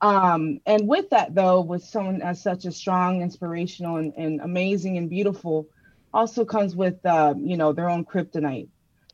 [0.00, 4.96] Um, and with that, though, with someone as such a strong, inspirational, and, and amazing
[4.96, 5.68] and beautiful,
[6.14, 8.68] also comes with, uh, you know, their own kryptonite.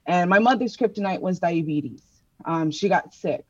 [0.06, 2.02] And my mother's kryptonite was diabetes.
[2.44, 3.44] Um, she got sick.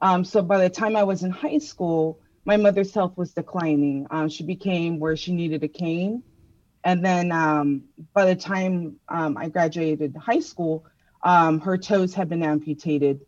[0.00, 4.06] Um, so by the time I was in high school, my mother's health was declining.
[4.10, 6.22] Um, she became where she needed a cane.
[6.82, 7.28] And then
[8.12, 10.84] by the time I graduated high school,
[11.22, 13.20] um, her toes had been amputated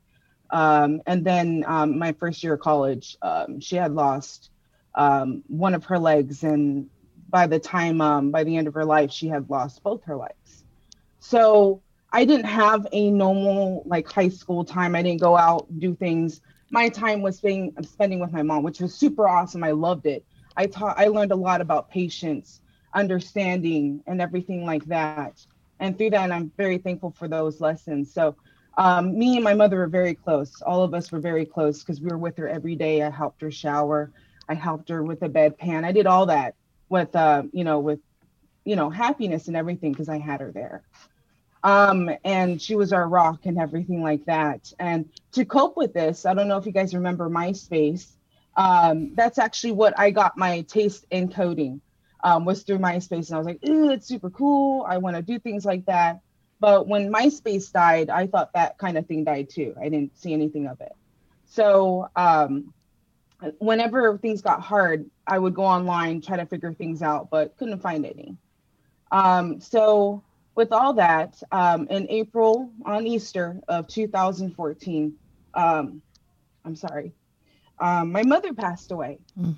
[0.51, 4.51] um, and then um, my first year of college, um, she had lost
[4.95, 6.89] um, one of her legs, and
[7.29, 10.17] by the time, um, by the end of her life, she had lost both her
[10.17, 10.65] legs.
[11.21, 11.83] So
[12.13, 14.95] I didn't have a normal like high school time.
[14.95, 16.41] I didn't go out do things.
[16.71, 19.63] My time was being spending with my mom, which was super awesome.
[19.65, 20.25] I loved it.
[20.57, 20.99] I taught.
[20.99, 22.61] I learned a lot about patience,
[22.95, 25.35] understanding, and everything like that.
[25.79, 28.13] And through that, I'm very thankful for those lessons.
[28.15, 28.37] So
[28.77, 30.61] um, me and my mother were very close.
[30.63, 33.03] All of us were very close because we were with her every day.
[33.03, 34.11] I helped her shower.
[34.49, 35.85] I helped her with the bedpan.
[35.85, 36.55] I did all that
[36.89, 38.01] with, uh, you know, with,
[38.65, 40.83] you know, happiness and everything because I had her there.
[41.65, 44.73] Um, and she was our rock and everything like that.
[44.79, 48.13] And to cope with this, I don't know if you guys remember MySpace.
[48.57, 51.81] Um, that's actually what I got my taste in coding
[52.23, 53.29] um, was through MySpace.
[53.29, 54.85] And I was like, ooh, it's super cool.
[54.89, 56.21] I want to do things like that.
[56.67, 59.73] But when MySpace died, I thought that kind of thing died too.
[59.81, 60.97] I didn't see anything of it.
[61.45, 62.75] So um,
[63.59, 67.79] whenever things got hard, I would go online, try to figure things out, but couldn't
[67.79, 68.37] find any.
[69.13, 70.25] Um, so
[70.57, 75.15] with all that, um, in April on Easter of 2014,
[75.55, 76.03] um,
[76.65, 77.13] I'm sorry,
[77.79, 79.21] um, my mother passed away.
[79.39, 79.57] Mm.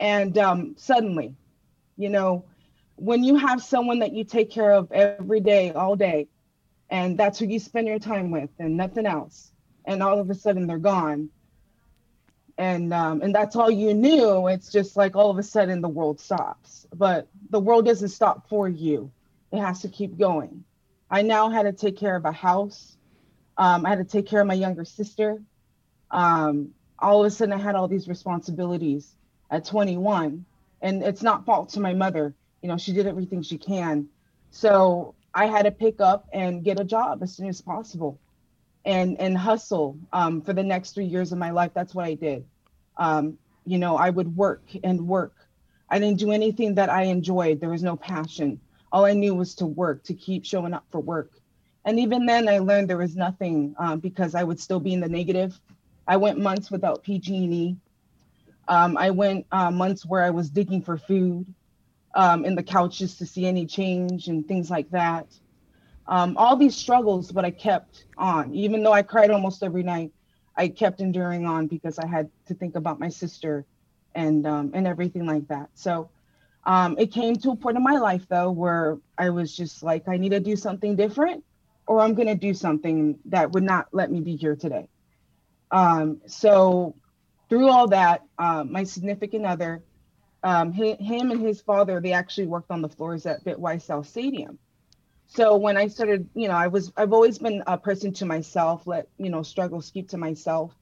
[0.00, 1.36] And um, suddenly,
[1.96, 2.44] you know,
[2.96, 6.28] when you have someone that you take care of every day, all day,
[6.90, 9.52] and that's who you spend your time with and nothing else,
[9.84, 11.30] and all of a sudden they're gone,
[12.56, 14.48] and um, and that's all you knew.
[14.48, 18.48] It's just like all of a sudden the world stops, but the world doesn't stop
[18.48, 19.10] for you.
[19.52, 20.64] It has to keep going.
[21.10, 22.96] I now had to take care of a house.
[23.56, 25.40] Um, I had to take care of my younger sister.
[26.10, 29.14] Um, all of a sudden, I had all these responsibilities
[29.50, 30.44] at 21,
[30.80, 34.08] and it's not fault to my mother you know, she did everything she can.
[34.50, 38.18] So I had to pick up and get a job as soon as possible
[38.86, 41.72] and and hustle um, for the next three years of my life.
[41.74, 42.46] That's what I did.
[42.96, 45.34] Um, you know, I would work and work.
[45.90, 47.60] I didn't do anything that I enjoyed.
[47.60, 48.58] There was no passion.
[48.90, 51.32] All I knew was to work, to keep showing up for work.
[51.84, 55.00] And even then, I learned there was nothing um, because I would still be in
[55.00, 55.60] the negative.
[56.08, 57.76] I went months without PG&E.
[58.68, 61.44] Um, I went uh, months where I was digging for food
[62.14, 65.26] um, in the couches to see any change and things like that.
[66.06, 68.54] Um, all these struggles, but I kept on.
[68.54, 70.12] Even though I cried almost every night,
[70.56, 73.64] I kept enduring on because I had to think about my sister
[74.14, 75.70] and um, and everything like that.
[75.74, 76.10] So
[76.64, 80.08] um, it came to a point in my life though where I was just like,
[80.08, 81.42] I need to do something different,
[81.86, 84.88] or I'm gonna do something that would not let me be here today.
[85.70, 86.94] Um, so
[87.48, 89.82] through all that, uh, my significant other
[90.44, 94.06] um, he, him and his father, they actually worked on the floors at Bitwise South
[94.06, 94.58] Stadium.
[95.26, 98.86] So when I started, you know, I was, I've always been a person to myself,
[98.86, 100.72] let, you know, struggles keep to myself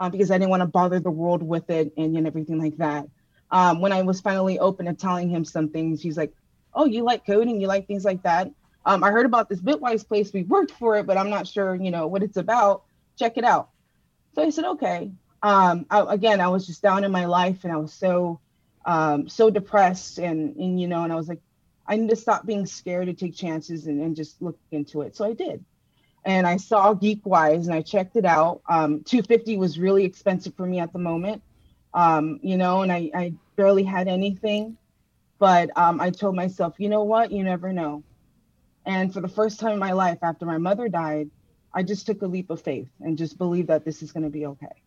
[0.00, 2.78] um, because I didn't want to bother the world with it and, and everything like
[2.78, 3.06] that.
[3.50, 6.32] Um, when I was finally open to telling him some things, he's like,
[6.72, 8.50] oh, you like coding, you like things like that.
[8.86, 11.74] Um, I heard about this Bitwise place, we worked for it, but I'm not sure,
[11.74, 12.84] you know, what it's about.
[13.18, 13.68] Check it out.
[14.34, 15.12] So I said, okay.
[15.42, 18.40] Um, I, again, I was just down in my life and I was so
[18.84, 21.40] um, so depressed and, and, you know, and I was like,
[21.86, 25.16] I need to stop being scared to take chances and, and just look into it.
[25.16, 25.64] So I did.
[26.24, 28.62] and I saw Geekwise and I checked it out.
[28.68, 31.42] Um, 250 was really expensive for me at the moment,
[31.94, 34.78] um, you know, and I, I barely had anything.
[35.38, 37.32] But um, I told myself, you know what?
[37.32, 38.04] You never know.
[38.86, 41.30] And for the first time in my life, after my mother died,
[41.74, 44.30] I just took a leap of faith and just believed that this is going to
[44.30, 44.82] be okay.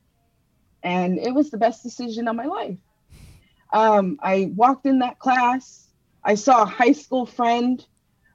[0.84, 2.80] And it was the best decision of my life.
[3.74, 5.90] Um, I walked in that class.
[6.24, 7.86] I saw a high school friend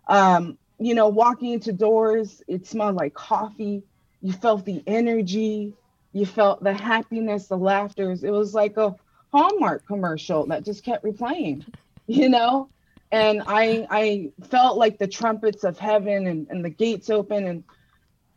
[0.09, 3.85] um, you know, walking into doors, it smelled like coffee.
[4.23, 5.75] You felt the energy,
[6.13, 8.13] you felt the happiness, the laughter.
[8.13, 8.97] It was like a
[9.33, 11.67] Hallmark commercial that just kept replaying,
[12.07, 12.71] you know?
[13.13, 17.47] And I I felt like the trumpets of heaven and, and the gates open.
[17.47, 17.65] And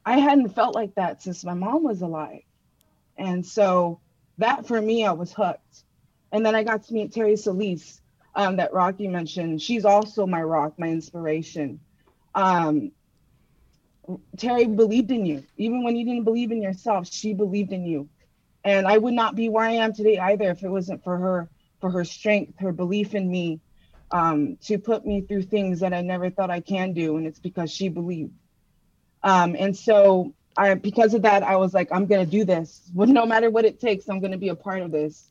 [0.05, 2.43] I hadn't felt like that since my mom was alive.
[3.17, 4.01] And so
[4.37, 5.83] that for me, I was hooked.
[6.31, 8.01] And then I got to meet Terry Solis
[8.35, 9.61] um, that Rocky mentioned.
[9.61, 11.79] She's also my rock, my inspiration
[12.33, 12.91] um,
[14.37, 15.43] Terry believed in you.
[15.57, 18.09] Even when you didn't believe in yourself, she believed in you.
[18.63, 21.49] And I would not be where I am today either if it wasn't for her,
[21.79, 23.59] for her strength, her belief in me,
[24.11, 27.17] um, to put me through things that I never thought I can do.
[27.17, 28.33] And it's because she believed.
[29.23, 32.81] Um, and so I, because of that, I was like, I'm going to do this.
[32.93, 35.30] Well, no matter what it takes, I'm going to be a part of this.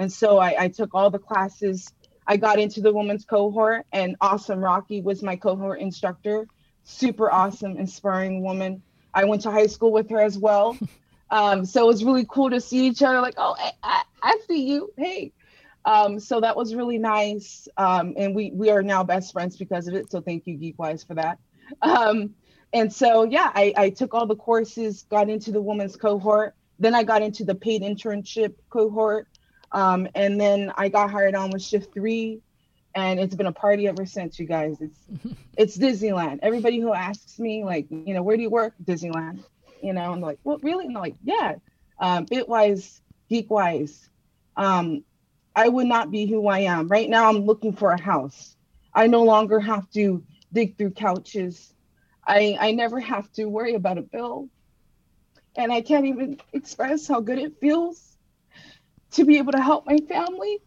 [0.00, 1.92] And so I, I took all the classes
[2.26, 6.46] I got into the women's cohort, and Awesome Rocky was my cohort instructor.
[6.84, 8.82] Super awesome, inspiring woman.
[9.12, 10.76] I went to high school with her as well.
[11.32, 14.38] Um, so it was really cool to see each other, like, oh, I, I, I
[14.48, 14.92] see you.
[14.96, 15.32] Hey.
[15.84, 17.68] Um, so that was really nice.
[17.76, 20.10] Um, and we, we are now best friends because of it.
[20.10, 21.38] So thank you, Geekwise, for that.
[21.82, 22.34] Um,
[22.72, 26.56] and so, yeah, I, I took all the courses, got into the women's cohort.
[26.80, 29.28] Then I got into the paid internship cohort.
[29.72, 32.40] Um, and then I got hired on with Shift Three,
[32.94, 34.38] and it's been a party ever since.
[34.38, 34.98] You guys, it's
[35.56, 36.40] it's Disneyland.
[36.42, 38.74] Everybody who asks me, like, you know, where do you work?
[38.82, 39.44] Disneyland.
[39.82, 40.86] You know, I'm like, well, really?
[40.86, 41.56] And I'm like, yeah.
[41.98, 44.08] Um, Bitwise, Geekwise.
[44.56, 45.04] Um,
[45.54, 47.28] I would not be who I am right now.
[47.28, 48.56] I'm looking for a house.
[48.92, 51.72] I no longer have to dig through couches.
[52.26, 54.48] I I never have to worry about a bill,
[55.56, 58.09] and I can't even express how good it feels
[59.12, 60.58] to be able to help my family,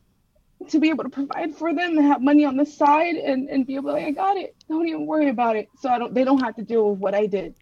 [0.70, 3.66] to be able to provide for them and have money on the side and, and
[3.66, 4.56] be able to like, I got it.
[4.70, 5.68] Don't even worry about it.
[5.80, 7.56] So I don't they don't have to deal with what I did.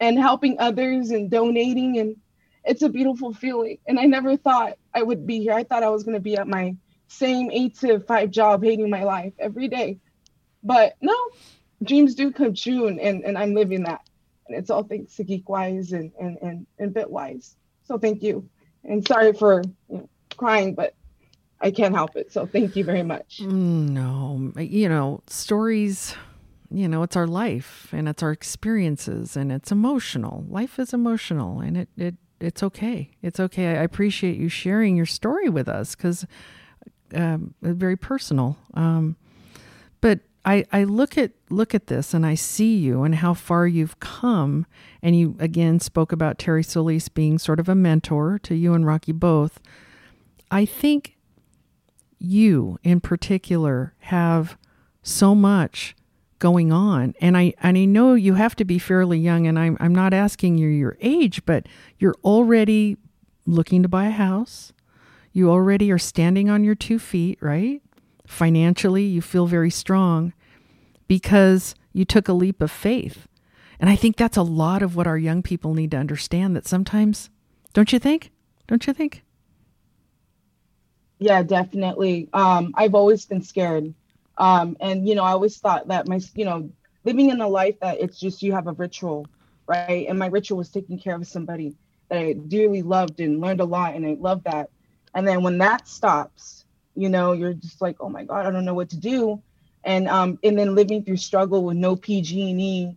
[0.00, 2.16] And helping others and donating and
[2.64, 3.78] it's a beautiful feeling.
[3.86, 5.52] And I never thought I would be here.
[5.52, 6.76] I thought I was gonna be at my
[7.08, 9.98] same eight to five job hating my life every day.
[10.62, 11.16] But no,
[11.82, 14.00] dreams do come true and, and, and I'm living that.
[14.48, 17.54] And it's all thanks to Geekwise and, and, and, and Bitwise.
[17.84, 18.48] So thank you.
[18.84, 19.62] And sorry for
[20.36, 20.94] crying, but
[21.60, 22.32] I can't help it.
[22.32, 23.40] So thank you very much.
[23.40, 26.14] No, you know, stories,
[26.70, 30.44] you know, it's our life and it's our experiences and it's emotional.
[30.48, 33.10] Life is emotional and it, it, it's okay.
[33.22, 33.68] It's okay.
[33.68, 36.26] I appreciate you sharing your story with us because
[37.14, 38.56] um, very personal.
[38.74, 39.16] Um,
[40.44, 44.00] I, I look at look at this and I see you and how far you've
[44.00, 44.66] come.
[45.02, 48.84] And you again spoke about Terry Solis being sort of a mentor to you and
[48.84, 49.60] Rocky both.
[50.50, 51.16] I think
[52.18, 54.56] you in particular have
[55.02, 55.94] so much
[56.38, 57.14] going on.
[57.20, 60.12] And I and I know you have to be fairly young and I'm I'm not
[60.12, 61.66] asking you your age, but
[61.98, 62.96] you're already
[63.46, 64.72] looking to buy a house.
[65.32, 67.80] You already are standing on your two feet, right?
[68.26, 70.32] Financially, you feel very strong
[71.08, 73.28] because you took a leap of faith.
[73.78, 76.66] And I think that's a lot of what our young people need to understand that
[76.66, 77.30] sometimes,
[77.72, 78.30] don't you think?
[78.68, 79.24] Don't you think?
[81.18, 82.28] Yeah, definitely.
[82.32, 83.92] Um, I've always been scared.
[84.38, 86.70] Um, and, you know, I always thought that my, you know,
[87.04, 89.26] living in a life that it's just you have a ritual,
[89.66, 90.06] right?
[90.08, 91.74] And my ritual was taking care of somebody
[92.08, 93.94] that I dearly loved and learned a lot.
[93.94, 94.70] And I love that.
[95.14, 96.61] And then when that stops,
[96.94, 99.42] you know you're just like oh my god i don't know what to do.
[99.84, 102.96] And um and then living through struggle with no pg&e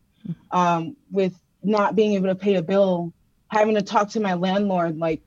[0.52, 3.12] um with not being able to pay a bill
[3.48, 5.22] having to talk to my landlord like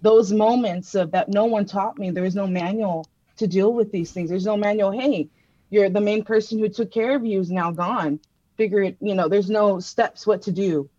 [0.00, 2.10] those moments of that no one taught me.
[2.10, 4.28] There was no manual to deal with these things.
[4.30, 5.28] There's no manual hey
[5.70, 8.20] you're the main person who took care of you is now gone.
[8.56, 10.90] Figure it you know there's no steps what to do.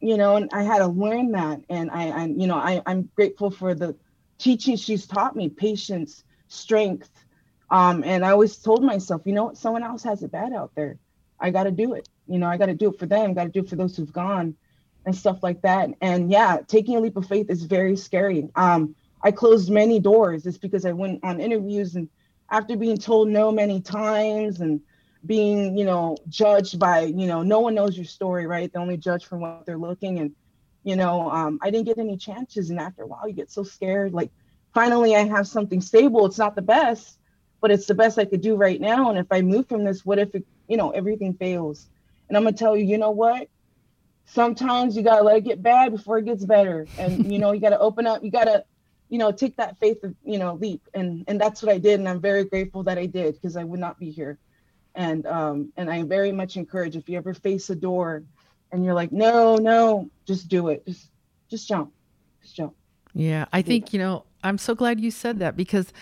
[0.00, 1.62] You know and i had to learn that.
[1.68, 3.96] And i i you know i i'm grateful for the
[4.42, 7.10] teaching she's taught me patience, strength.
[7.70, 10.72] Um, and I always told myself, you know what, someone else has it bad out
[10.74, 10.98] there.
[11.40, 12.08] I got to do it.
[12.26, 13.96] You know, I got to do it for them, got to do it for those
[13.96, 14.56] who've gone
[15.06, 15.90] and stuff like that.
[16.00, 18.48] And yeah, taking a leap of faith is very scary.
[18.56, 20.46] Um, I closed many doors.
[20.46, 22.08] It's because I went on interviews and
[22.50, 24.80] after being told no many times and
[25.24, 28.70] being, you know, judged by, you know, no one knows your story, right?
[28.72, 30.18] They only judge from what they're looking.
[30.18, 30.32] And,
[30.84, 32.70] you know, um, I didn't get any chances.
[32.70, 34.12] And after a while, you get so scared.
[34.12, 34.30] Like,
[34.74, 36.26] finally, I have something stable.
[36.26, 37.18] It's not the best,
[37.60, 39.10] but it's the best I could do right now.
[39.10, 41.86] And if I move from this, what if, it, you know, everything fails?
[42.28, 43.48] And I'm to tell you, you know what?
[44.24, 46.86] Sometimes you got to let it get bad before it gets better.
[46.98, 48.64] And, you know, you got to open up, you got to,
[49.08, 50.82] you know, take that faith, of you know, leap.
[50.94, 52.00] And, and that's what I did.
[52.00, 54.38] And I'm very grateful that I did because I would not be here
[54.94, 58.24] and um, and I very much encourage if you ever face a door
[58.72, 60.84] and you're like, no, no, just do it.
[60.86, 61.08] Just
[61.48, 61.92] just jump.
[62.40, 62.74] Just jump.
[63.14, 65.92] Yeah, I think, you know, I'm so glad you said that because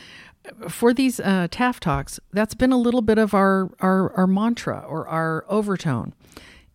[0.68, 4.84] for these uh, Taft talks, that's been a little bit of our, our, our mantra
[4.88, 6.14] or our overtone.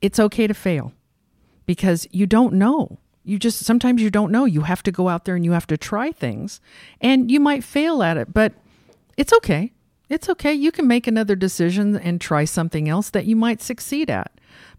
[0.01, 0.91] It's okay to fail
[1.65, 2.99] because you don't know.
[3.23, 4.45] You just sometimes you don't know.
[4.45, 6.59] You have to go out there and you have to try things
[7.01, 8.53] and you might fail at it, but
[9.17, 9.71] it's okay.
[10.09, 10.53] It's okay.
[10.53, 14.31] You can make another decision and try something else that you might succeed at.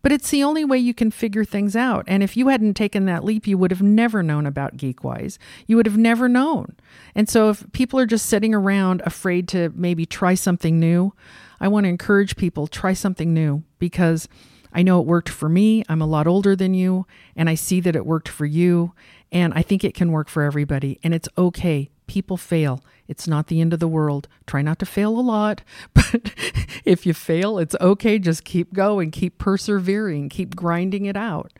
[0.02, 2.04] But it's the only way you can figure things out.
[2.06, 5.38] And if you hadn't taken that leap, you would have never known about Geekwise.
[5.66, 6.76] You would have never known.
[7.14, 11.12] And so if people are just sitting around afraid to maybe try something new,
[11.60, 14.28] I want to encourage people try something new because
[14.72, 15.82] I know it worked for me.
[15.88, 18.92] I'm a lot older than you, and I see that it worked for you.
[19.32, 21.00] And I think it can work for everybody.
[21.02, 21.90] And it's okay.
[22.06, 22.84] People fail.
[23.08, 24.28] It's not the end of the world.
[24.46, 25.62] Try not to fail a lot,
[25.94, 26.32] but
[26.84, 28.18] if you fail, it's okay.
[28.18, 31.52] Just keep going, keep persevering, keep grinding it out.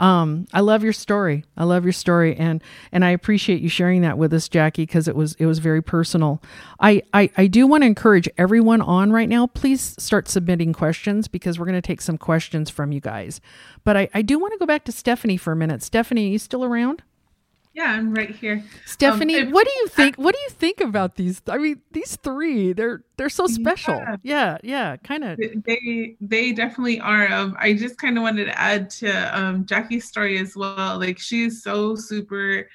[0.00, 1.44] Um, I love your story.
[1.58, 5.06] I love your story, and and I appreciate you sharing that with us, Jackie, because
[5.06, 6.42] it was it was very personal.
[6.80, 9.46] I I, I do want to encourage everyone on right now.
[9.46, 13.42] Please start submitting questions because we're going to take some questions from you guys.
[13.84, 15.82] But I I do want to go back to Stephanie for a minute.
[15.82, 17.02] Stephanie, are you still around?
[17.72, 18.64] Yeah, I'm right here.
[18.84, 20.16] Stephanie, um, what do you think?
[20.16, 21.40] What do you think about these?
[21.46, 23.94] I mean, these three, they're they're so special.
[23.94, 25.38] Yeah, yeah, yeah kind of.
[25.38, 27.32] They they definitely are.
[27.32, 30.98] Um, I just kind of wanted to add to um, Jackie's story as well.
[30.98, 32.68] Like she is so super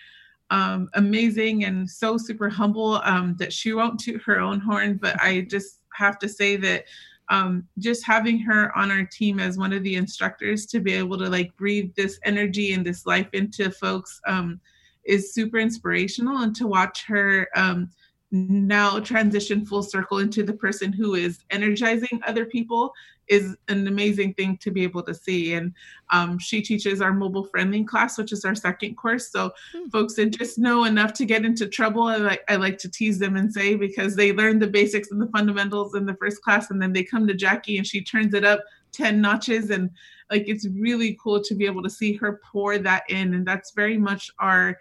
[0.50, 4.96] um, amazing and so super humble um, that she won't toot her own horn.
[4.96, 6.86] But I just have to say that
[7.30, 11.18] um, just having her on our team as one of the instructors to be able
[11.18, 14.62] to like breathe this energy and this life into folks um,
[15.06, 17.89] is super inspirational and to watch her um,
[18.32, 22.91] now transition full circle into the person who is energizing other people
[23.28, 25.74] is an amazing thing to be able to see and
[26.12, 29.88] um, she teaches our mobile friendly class which is our second course so hmm.
[29.89, 33.20] folks that just know enough to get into trouble I like, I like to tease
[33.20, 36.72] them and say because they learn the basics and the fundamentals in the first class
[36.72, 39.89] and then they come to jackie and she turns it up 10 notches and
[40.32, 43.71] like it's really cool to be able to see her pour that in and that's
[43.71, 44.78] very much our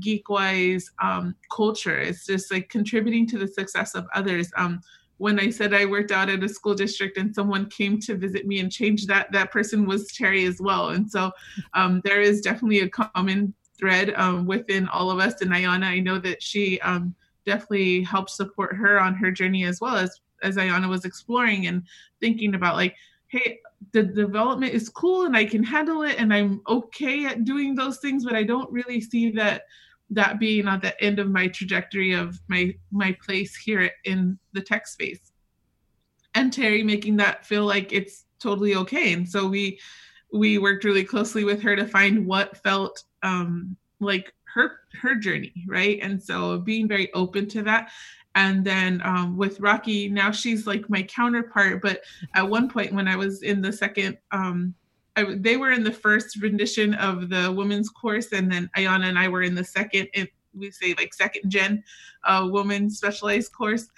[0.00, 1.98] geekwise um, culture.
[1.98, 4.50] It's just like contributing to the success of others.
[4.56, 4.80] Um,
[5.20, 8.46] when i said i worked out at a school district and someone came to visit
[8.46, 10.90] me and change that that person was terry as well.
[10.90, 11.32] And so
[11.74, 15.40] um, there is definitely a common thread um, within all of us.
[15.40, 19.80] And ayana i know that she um, definitely helped support her on her journey as
[19.80, 21.82] well as as ayana was exploring and
[22.20, 22.94] thinking about like
[23.28, 23.60] hey,
[23.92, 27.98] the development is cool and I can handle it and I'm okay at doing those
[27.98, 29.62] things, but I don't really see that
[30.10, 34.60] that being at the end of my trajectory of my my place here in the
[34.60, 35.32] tech space.
[36.34, 39.12] And Terry making that feel like it's totally okay.
[39.12, 39.78] And so we
[40.32, 45.64] we worked really closely with her to find what felt um like her her journey,
[45.66, 45.98] right?
[46.02, 47.90] And so being very open to that
[48.34, 51.82] and then um, with Rocky, now she's like my counterpart.
[51.82, 52.02] But
[52.34, 54.74] at one point, when I was in the second, um,
[55.16, 59.18] I, they were in the first rendition of the women's course, and then Ayana and
[59.18, 60.08] I were in the second.
[60.54, 61.82] we say like second gen
[62.24, 63.88] uh, woman specialized course.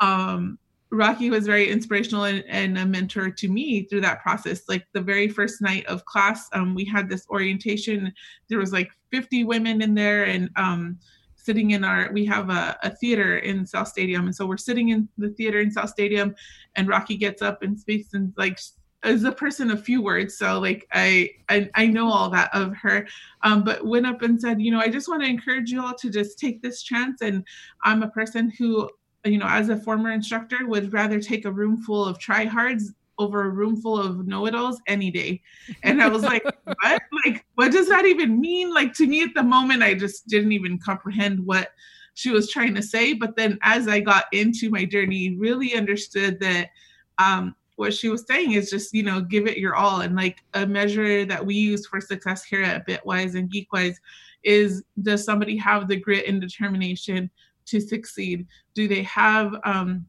[0.00, 0.58] Um,
[0.92, 4.62] Rocky was very inspirational and, and, a mentor to me through that process.
[4.68, 8.12] Like the very first night of class, um, we had this orientation.
[8.48, 10.98] There was like 50 women in there, and um,
[11.44, 14.26] sitting in our we have a, a, theater in south stadium.
[14.26, 16.34] And so we're sitting in the theater in south stadium
[16.76, 18.58] and rocky gets up and speaks and like
[19.02, 20.36] as a person of few words.
[20.36, 23.06] So like i i, I know all that of her.
[23.42, 25.94] Um, but went up and said you know i just want to encourage you all
[25.94, 27.22] to just take this chance.
[27.22, 27.44] And
[27.84, 28.90] i'm a person who
[29.24, 33.42] you know as a former instructor would rather take a room full of tryhards over
[33.42, 35.42] a room full of know-it-alls any day.
[35.82, 37.02] And i was like what?
[37.24, 38.72] Like what does that even mean?
[38.72, 41.72] Like to me at the moment i just didn't even comprehend what
[42.14, 43.12] she was trying to say.
[43.12, 46.70] But then as i got into my journey really understood that
[47.18, 50.00] um, what she was saying is just you know give it your all.
[50.00, 53.96] And like a measure that we use for success here at bitwise and geekwise
[54.42, 57.30] is does somebody have the grit and determination
[57.66, 58.46] to succeed?
[58.74, 60.06] Do they have um,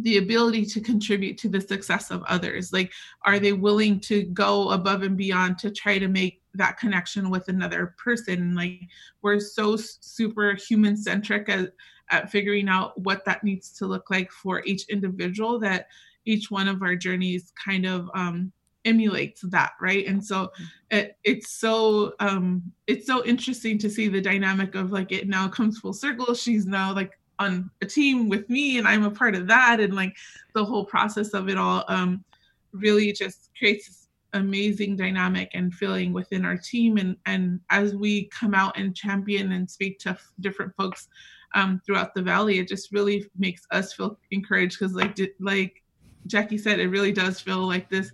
[0.00, 2.72] the ability to contribute to the success of others.
[2.72, 2.92] Like
[3.24, 7.48] are they willing to go above and beyond to try to make that connection with
[7.48, 8.54] another person?
[8.54, 8.80] Like
[9.22, 11.72] we're so super human centric at,
[12.10, 15.88] at figuring out what that needs to look like for each individual that
[16.24, 18.52] each one of our journeys kind of um,
[18.84, 20.06] emulates that right?
[20.06, 20.52] And so
[20.90, 25.48] it, it's so um it's so interesting to see the dynamic of like it now
[25.48, 26.34] comes full circle.
[26.34, 29.80] She's now like on a team with me and I'm a part of that.
[29.80, 30.16] And like
[30.54, 32.24] the whole process of it all um,
[32.72, 36.96] really just creates this amazing dynamic and feeling within our team.
[36.96, 41.08] And and as we come out and champion and speak to f- different folks
[41.54, 45.82] um, throughout the valley it just really makes us feel encouraged because like like
[46.26, 48.10] Jackie said it really does feel like this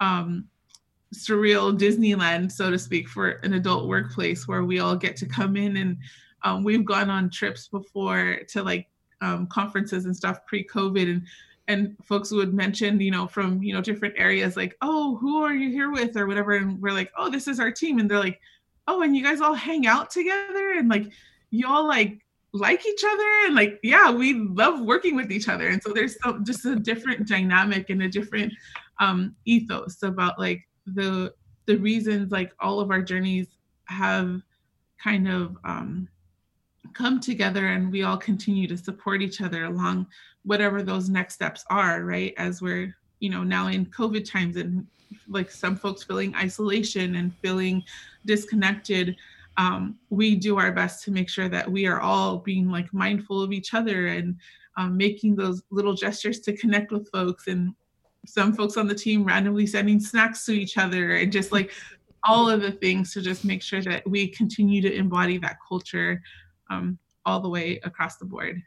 [0.00, 0.46] um,
[1.14, 5.56] surreal Disneyland so to speak for an adult workplace where we all get to come
[5.56, 5.98] in and
[6.46, 8.88] um, we've gone on trips before to like
[9.20, 11.22] um, conferences and stuff pre-COVID, and
[11.66, 15.52] and folks would mention, you know, from you know different areas, like, oh, who are
[15.52, 18.20] you here with, or whatever, and we're like, oh, this is our team, and they're
[18.20, 18.40] like,
[18.86, 21.10] oh, and you guys all hang out together, and like,
[21.50, 22.20] you all like
[22.52, 25.68] like each other and like yeah we love working with each other.
[25.68, 28.50] And so there's so, just a different dynamic and a different
[28.98, 31.34] um ethos about like the
[31.66, 33.48] the reasons like all of our journeys
[33.88, 34.40] have
[35.02, 36.08] kind of um
[36.94, 40.06] come together and we all continue to support each other along
[40.44, 42.34] whatever those next steps are right?
[42.36, 44.86] As we're you know now in covid times and
[45.26, 47.82] like some folks feeling isolation and feeling
[48.26, 49.16] disconnected
[49.56, 53.42] um, we do our best to make sure that we are all being like mindful
[53.42, 54.36] of each other and
[54.76, 57.46] um, making those little gestures to connect with folks.
[57.46, 57.74] And
[58.26, 61.72] some folks on the team randomly sending snacks to each other and just like
[62.24, 66.20] all of the things to just make sure that we continue to embody that culture
[66.70, 68.62] um, all the way across the board.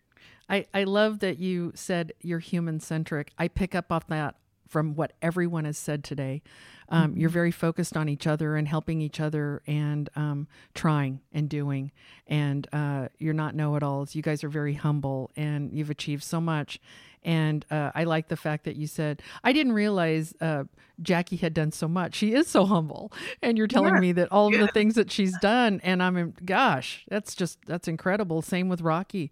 [0.50, 3.32] I, I love that you said you're human centric.
[3.38, 4.36] I pick up off that
[4.70, 6.42] from what everyone has said today.
[6.88, 7.20] Um, mm-hmm.
[7.20, 11.92] You're very focused on each other and helping each other and um, trying and doing.
[12.28, 14.16] And uh, you're not know it alls.
[14.16, 16.80] You guys are very humble and you've achieved so much.
[17.24, 20.64] And uh, I like the fact that you said, I didn't realize uh,
[21.02, 22.16] Jackie had done so much.
[22.16, 23.12] She is so humble.
[23.42, 24.00] And you're telling yeah.
[24.00, 24.62] me that all yeah.
[24.62, 25.82] of the things that she's done.
[25.84, 28.42] And I'm, gosh, that's just, that's incredible.
[28.42, 29.32] Same with Rocky.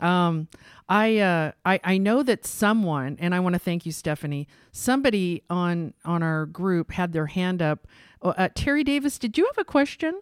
[0.00, 0.48] Um,
[0.88, 5.42] I, uh, I, I know that someone, and I want to thank you, Stephanie, somebody
[5.50, 7.86] on, on our group had their hand up.
[8.22, 10.20] Oh, uh, Terry Davis, did you have a question?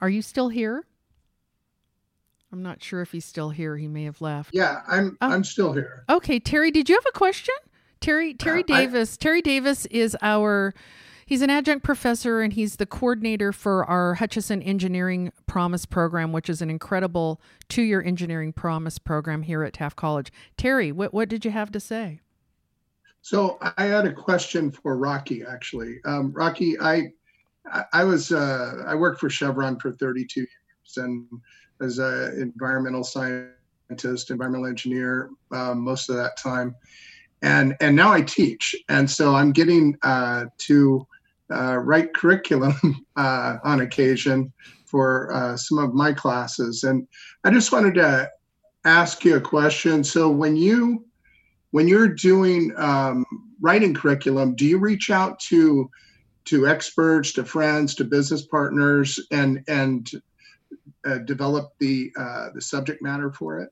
[0.00, 0.84] Are you still here?
[2.52, 3.76] I'm not sure if he's still here.
[3.76, 4.50] He may have left.
[4.54, 5.28] Yeah, I'm oh.
[5.28, 6.04] I'm still here.
[6.08, 7.54] Okay, Terry, did you have a question?
[8.00, 9.18] Terry Terry uh, Davis.
[9.20, 10.72] I, Terry Davis is our
[11.26, 16.48] he's an adjunct professor and he's the coordinator for our Hutchison Engineering Promise program, which
[16.48, 20.32] is an incredible two-year engineering promise program here at Taft College.
[20.56, 22.20] Terry, what what did you have to say?
[23.22, 26.00] So I had a question for Rocky actually.
[26.04, 27.12] Um, Rocky, I
[27.92, 30.48] I was uh, I worked for Chevron for 32 years
[30.96, 31.26] and
[31.80, 36.74] as an environmental scientist, environmental engineer um, most of that time,
[37.42, 41.06] and and now I teach, and so I'm getting uh, to
[41.52, 42.74] uh, write curriculum
[43.16, 44.52] uh, on occasion
[44.86, 47.06] for uh, some of my classes, and
[47.44, 48.30] I just wanted to
[48.84, 50.04] ask you a question.
[50.04, 51.04] So when you
[51.70, 53.24] when you're doing um,
[53.60, 55.90] writing curriculum, do you reach out to
[56.46, 60.10] to experts, to friends, to business partners, and and
[61.04, 63.70] uh, develop the uh, the subject matter for it?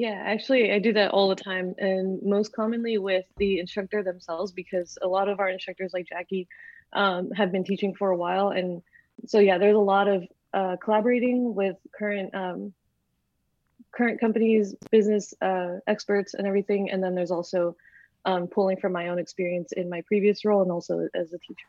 [0.00, 4.50] Yeah, actually, I do that all the time, and most commonly with the instructor themselves,
[4.50, 6.48] because a lot of our instructors, like Jackie,
[6.94, 8.80] um, have been teaching for a while, and
[9.26, 10.24] so yeah, there's a lot of
[10.54, 12.72] uh, collaborating with current um,
[13.94, 17.76] current companies, business uh, experts, and everything, and then there's also
[18.24, 21.68] um, pulling from my own experience in my previous role and also as a teacher.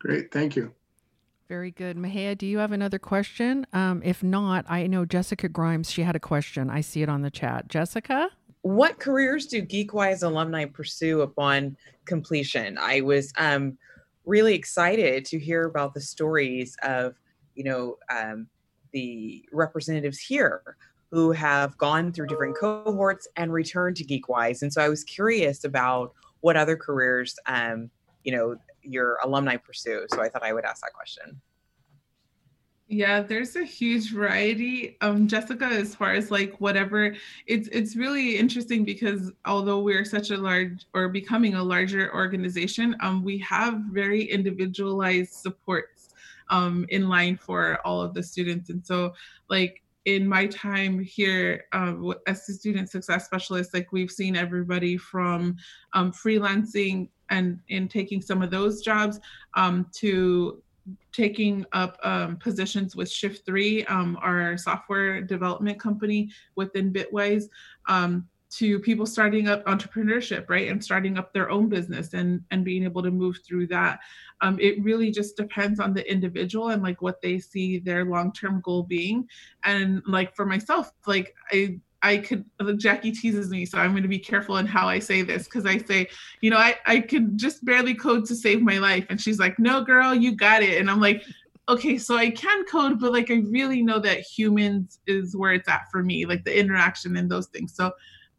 [0.00, 0.74] Great, thank you.
[1.48, 1.96] Very good.
[1.98, 3.66] Mahia, do you have another question?
[3.74, 6.70] Um, if not, I know Jessica Grimes, she had a question.
[6.70, 7.68] I see it on the chat.
[7.68, 8.30] Jessica?
[8.62, 11.76] What careers do GeekWise alumni pursue upon
[12.06, 12.78] completion?
[12.80, 13.76] I was um,
[14.24, 17.14] really excited to hear about the stories of,
[17.54, 18.46] you know, um,
[18.92, 20.78] the representatives here
[21.10, 24.62] who have gone through different cohorts and returned to GeekWise.
[24.62, 27.90] And so I was curious about what other careers, um,
[28.24, 30.06] you know, your alumni pursue.
[30.10, 31.40] So I thought I would ask that question.
[32.86, 34.98] Yeah, there's a huge variety.
[35.00, 37.14] Um, Jessica, as far as like whatever,
[37.46, 42.94] it's it's really interesting because although we're such a large or becoming a larger organization,
[43.00, 46.10] um, we have very individualized supports
[46.50, 48.68] um, in line for all of the students.
[48.68, 49.14] And so,
[49.48, 54.98] like in my time here um, as a student success specialist, like we've seen everybody
[54.98, 55.56] from
[55.94, 59.20] um, freelancing and in taking some of those jobs
[59.54, 60.62] um, to
[61.12, 67.44] taking up um, positions with Shift Three, um, our software development company within Bitwise,
[67.88, 72.64] um, to people starting up entrepreneurship, right, and starting up their own business and and
[72.64, 74.00] being able to move through that.
[74.42, 78.32] Um, it really just depends on the individual and like what they see their long
[78.32, 79.26] term goal being.
[79.64, 82.44] And like for myself, like I I could
[82.76, 85.64] Jackie teases me, so I'm going to be careful in how I say this because
[85.64, 86.08] I say,
[86.42, 89.58] you know, I I could just barely code to save my life, and she's like,
[89.58, 91.24] no, girl, you got it, and I'm like,
[91.68, 95.68] okay, so I can code, but like I really know that humans is where it's
[95.68, 97.74] at for me, like the interaction and those things.
[97.74, 97.92] So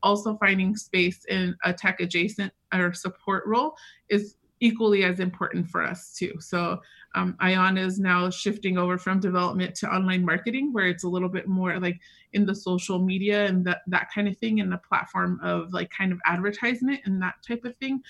[0.03, 3.75] also finding space in a tech adjacent or support role
[4.09, 6.33] is equally as important for us too.
[6.39, 6.79] So
[7.15, 11.29] um, Iona is now shifting over from development to online marketing, where it's a little
[11.29, 11.99] bit more like
[12.33, 15.89] in the social media and that that kind of thing, and the platform of like
[15.89, 18.01] kind of advertisement and that type of thing.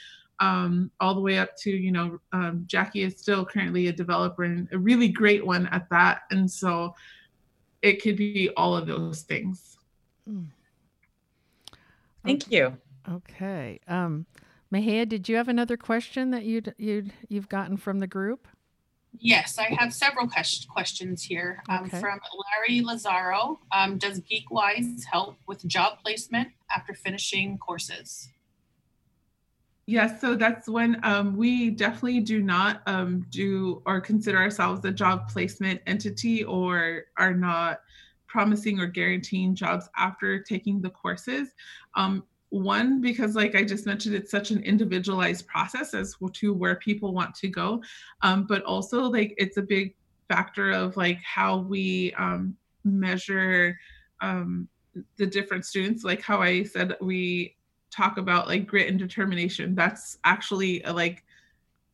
[0.41, 4.43] Um, all the way up to you know um, Jackie is still currently a developer
[4.43, 6.95] and a really great one at that, and so
[7.81, 9.77] it could be all of those things.
[10.27, 10.47] Mm.
[12.25, 12.75] Thank you.
[13.07, 13.79] Okay.
[13.87, 14.25] Um,
[14.73, 18.47] Mahia, did you have another question that you'd, you'd, you've gotten from the group?
[19.19, 21.99] Yes, I have several questions here um, okay.
[21.99, 22.19] from
[22.57, 23.59] Larry Lazaro.
[23.71, 28.29] Um, does GeekWise help with job placement after finishing courses?
[29.87, 34.91] Yes, so that's when um, we definitely do not um, do or consider ourselves a
[34.91, 37.81] job placement entity or are not
[38.25, 41.49] promising or guaranteeing jobs after taking the courses.
[41.93, 46.75] Um, one because like i just mentioned it's such an individualized process as to where
[46.75, 47.81] people want to go.
[48.21, 49.95] Um, but also like it's a big
[50.27, 53.77] factor of like how we um, measure
[54.21, 54.67] um,
[55.17, 56.03] the different students.
[56.03, 57.55] Like how i said we
[57.91, 59.75] talk about like grit and determination.
[59.75, 61.23] That's actually a, like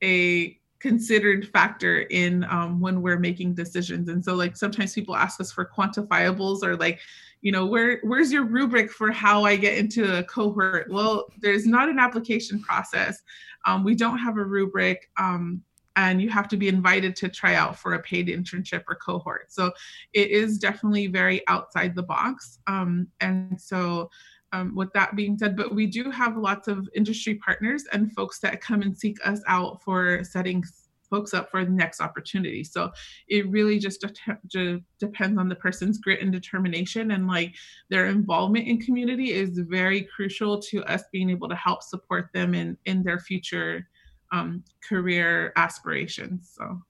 [0.03, 4.09] a considered factor in um, when we're making decisions.
[4.09, 6.99] And so like sometimes people ask us for quantifiables or like
[7.41, 10.87] you know where where's your rubric for how i get into a cohort?
[10.89, 13.21] Well there's not an application process.
[13.65, 15.63] Um, we don't have a rubric um,
[15.95, 19.51] and you have to be invited to try out for a paid internship or cohort.
[19.51, 19.71] So
[20.13, 22.59] it is definitely very outside the box.
[22.67, 24.09] Um, and so
[24.53, 28.39] um, with that being said, but we do have lots of industry partners and folks
[28.39, 30.63] that come and seek us out for setting
[31.11, 32.63] folks up for the next opportunity.
[32.63, 32.91] So
[33.27, 34.03] it really just
[34.47, 37.53] de- depends on the person's grit and determination and like
[37.89, 42.55] their involvement in community is very crucial to us being able to help support them
[42.55, 43.87] in in their future
[44.31, 46.51] um, career aspirations.
[46.57, 46.81] So.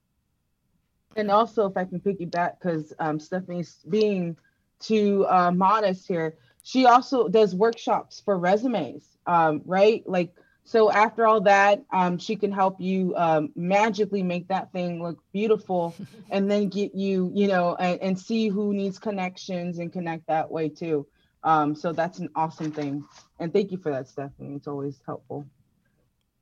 [1.16, 4.36] And also, if I can piggyback, because um, Stephanie's being
[4.80, 10.02] too uh, modest here, she also does workshops for resumes, um, right?
[10.06, 10.32] Like
[10.64, 15.18] so after all that, um, she can help you um, magically make that thing look
[15.32, 15.94] beautiful,
[16.30, 20.50] and then get you, you know, and, and see who needs connections and connect that
[20.50, 21.06] way too.
[21.44, 23.04] Um, so that's an awesome thing,
[23.40, 24.54] and thank you for that, Stephanie.
[24.54, 25.46] It's always helpful.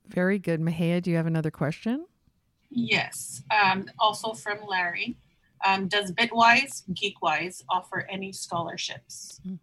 [0.06, 1.00] Very good, Mahia.
[1.00, 2.04] Do you have another question?
[2.68, 3.42] Yes.
[3.50, 5.16] Um, also from Larry.
[5.64, 9.40] Um, does Bitwise, Geekwise offer any scholarships?
[9.46, 9.56] Mm-hmm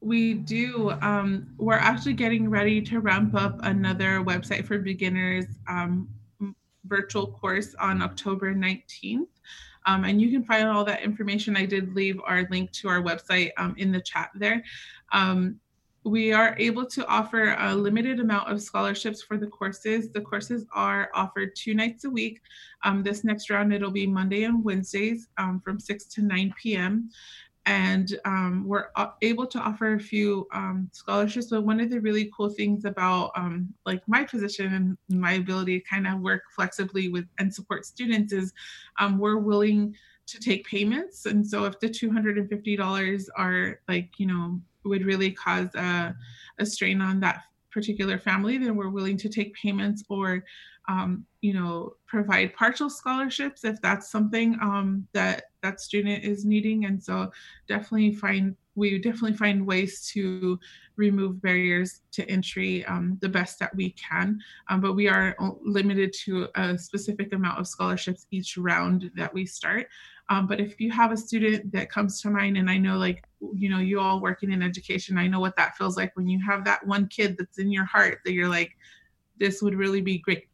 [0.00, 0.90] we do.
[1.02, 6.08] Um, we're actually getting ready to ramp up another website for beginners um,
[6.86, 9.26] virtual course on October 19th.
[9.86, 11.56] Um, and you can find all that information.
[11.56, 14.62] I did leave our link to our website um, in the chat there.
[15.12, 15.58] Um,
[16.04, 20.10] we are able to offer a limited amount of scholarships for the courses.
[20.10, 22.40] The courses are offered two nights a week.
[22.84, 27.10] Um, this next round, it'll be Monday and Wednesdays from 6 to 9 p.m
[27.68, 28.86] and um, we're
[29.20, 31.48] able to offer a few um, scholarships.
[31.50, 35.78] But one of the really cool things about um, like my position and my ability
[35.78, 38.54] to kind of work flexibly with and support students is
[38.98, 39.94] um, we're willing
[40.28, 41.26] to take payments.
[41.26, 46.16] And so if the $250 are like, you know, would really cause a,
[46.58, 50.42] a strain on that particular family, then we're willing to take payments or
[50.88, 56.86] um, you know, provide partial scholarships if that's something um, that that student is needing.
[56.86, 57.30] And so
[57.68, 60.58] definitely find we definitely find ways to
[60.96, 64.40] remove barriers to entry um, the best that we can.
[64.68, 69.46] Um, but we are limited to a specific amount of scholarships each round that we
[69.46, 69.88] start.
[70.30, 73.24] Um, but if you have a student that comes to mind, and I know like,
[73.52, 76.38] you know, you all working in education, I know what that feels like when you
[76.46, 78.76] have that one kid that's in your heart that you're like,
[79.38, 80.47] this would really be great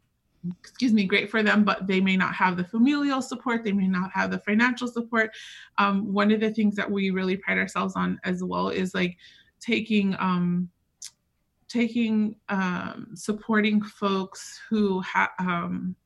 [0.60, 3.88] excuse me, great for them, but they may not have the familial support, they may
[3.88, 5.30] not have the financial support.
[5.78, 9.16] Um, one of the things that we really pride ourselves on as well is like
[9.60, 10.68] taking um,
[11.68, 15.96] taking um, supporting folks who have um,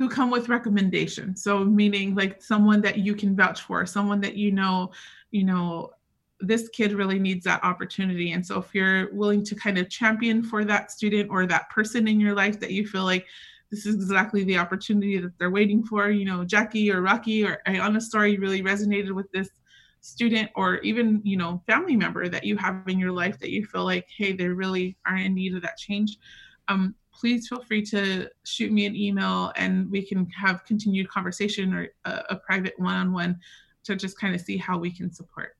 [0.00, 1.42] who come with recommendations.
[1.42, 4.92] So meaning like someone that you can vouch for, someone that you know,
[5.30, 5.90] you know,
[6.40, 8.32] this kid really needs that opportunity.
[8.32, 12.08] And so if you're willing to kind of champion for that student or that person
[12.08, 13.26] in your life that you feel like
[13.70, 17.60] this is exactly the opportunity that they're waiting for, you know, Jackie or Rocky or
[17.66, 19.48] Ayana story really resonated with this
[20.00, 23.64] student or even, you know, family member that you have in your life that you
[23.64, 26.16] feel like, hey, they really are in need of that change.
[26.68, 31.74] Um, please feel free to shoot me an email and we can have continued conversation
[31.74, 33.38] or a, a private one-on-one
[33.84, 35.56] to just kind of see how we can support.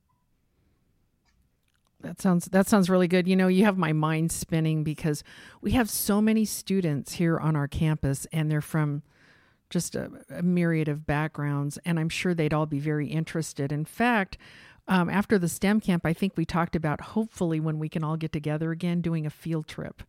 [2.01, 3.27] That sounds that sounds really good.
[3.27, 5.23] You know, you have my mind spinning because
[5.61, 9.03] we have so many students here on our campus and they're from
[9.69, 13.71] just a, a myriad of backgrounds and I'm sure they'd all be very interested.
[13.71, 14.37] In fact,
[14.87, 18.17] um, after the STEM camp, I think we talked about hopefully when we can all
[18.17, 20.03] get together again, doing a field trip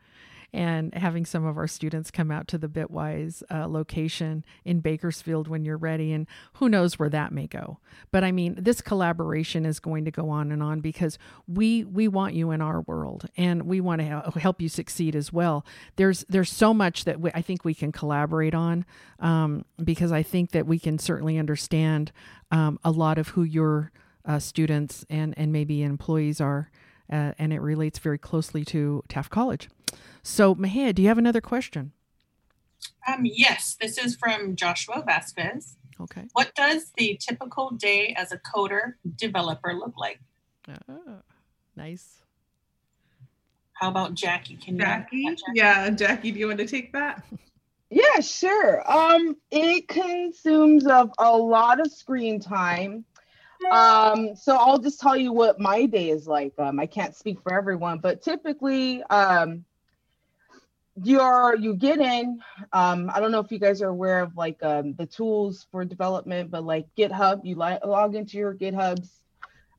[0.52, 5.48] and having some of our students come out to the Bitwise uh, location in Bakersfield
[5.48, 6.12] when you're ready.
[6.12, 7.78] And who knows where that may go.
[8.10, 12.06] But I mean, this collaboration is going to go on and on because we we
[12.06, 15.64] want you in our world and we want to help you succeed as well.
[15.96, 18.84] There's there's so much that we, I think we can collaborate on
[19.20, 22.12] um, because I think that we can certainly understand
[22.50, 23.90] um, a lot of who your
[24.26, 26.70] uh, students and and maybe employees are.
[27.10, 29.68] Uh, and it relates very closely to Taft College.
[30.22, 31.92] So, Mahia, do you have another question?
[33.06, 35.76] Um, yes, this is from Joshua Vasquez.
[36.00, 36.26] Okay.
[36.32, 40.20] What does the typical day as a coder developer look like?
[40.88, 41.18] Oh,
[41.76, 42.22] nice.
[43.74, 44.56] How about Jackie?
[44.56, 45.16] Can Jackie?
[45.18, 45.52] you Jackie?
[45.54, 47.24] Yeah, Jackie, do you want to take that?
[47.94, 48.90] Yeah, sure.
[48.90, 53.04] Um, it consumes of a lot of screen time.
[53.70, 56.54] Um, so I'll just tell you what my day is like.
[56.58, 59.66] Um, I can't speak for everyone, but typically, um,
[61.02, 62.38] you're you get in
[62.72, 65.84] um i don't know if you guys are aware of like um the tools for
[65.84, 69.08] development but like github you li- log into your githubs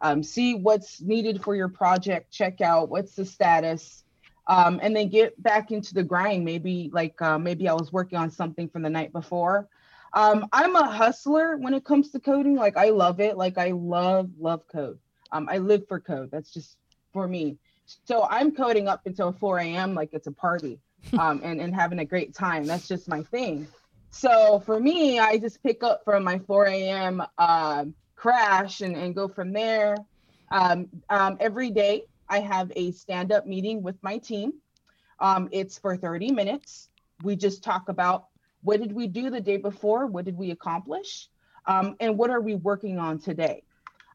[0.02, 4.04] um see what's needed for your project check out what's the status
[4.48, 6.44] um and then get back into the grind.
[6.44, 9.68] Maybe like uh, maybe i was working on something from the night before.
[10.14, 12.56] Um i'm a hustler when it comes to coding.
[12.56, 13.38] Like i love it.
[13.38, 15.00] Like i love love code.
[15.32, 16.30] Um i live for code.
[16.32, 16.78] That's just
[17.14, 17.58] for me.
[18.06, 20.80] So i'm coding up until 4 a.m like it's a party
[21.18, 22.66] um, and, and having a great time.
[22.66, 23.68] That's just my thing.
[24.10, 27.24] So for me, I just pick up from my 4 a.m.
[27.38, 27.86] Uh,
[28.16, 29.96] crash and, and go from there.
[30.52, 34.54] Um, um, every day, I have a stand up meeting with my team.
[35.20, 36.90] Um, it's for 30 minutes.
[37.24, 38.28] We just talk about
[38.62, 40.06] what did we do the day before?
[40.06, 41.28] What did we accomplish?
[41.66, 43.64] Um, and what are we working on today?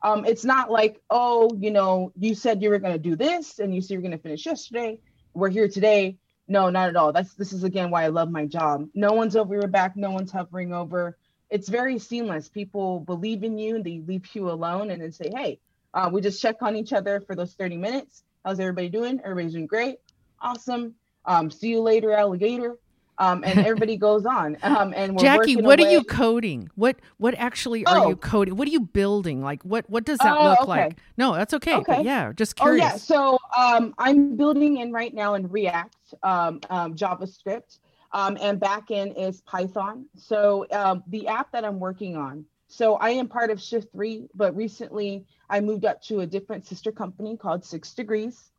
[0.02, 3.58] Um, it's not like, oh, you know, you said you were going to do this
[3.58, 5.00] and you said you're going to finish yesterday.
[5.34, 6.18] We're here today
[6.48, 7.12] no, not at all.
[7.12, 8.88] That's this is again why I love my job.
[8.94, 11.16] No one's over your back, no one's hovering over.
[11.50, 12.48] It's very seamless.
[12.48, 15.60] People believe in you, they leave you alone and then say, hey,
[15.94, 18.22] uh, we just check on each other for those 30 minutes.
[18.44, 19.20] How's everybody doing?
[19.24, 19.98] Everybody's doing great.
[20.40, 20.94] Awesome.
[21.24, 22.76] Um, see you later, alligator
[23.18, 24.56] um, and everybody goes on.
[24.62, 25.88] Um, and Jackie, what away.
[25.88, 26.70] are you coding?
[26.74, 28.08] What what actually are oh.
[28.10, 28.56] you coding?
[28.56, 29.42] What are you building?
[29.42, 30.68] Like what what does that uh, look okay.
[30.68, 30.98] like?
[31.16, 31.76] No, that's okay.
[31.76, 32.02] okay.
[32.02, 32.82] yeah, just curious.
[32.82, 37.78] Oh yeah, so um, I'm building in right now in React, um, um, JavaScript,
[38.12, 40.06] um, and backend is Python.
[40.16, 42.44] So um, the app that I'm working on.
[42.70, 46.66] So I am part of Shift Three, but recently I moved up to a different
[46.66, 48.50] sister company called Six Degrees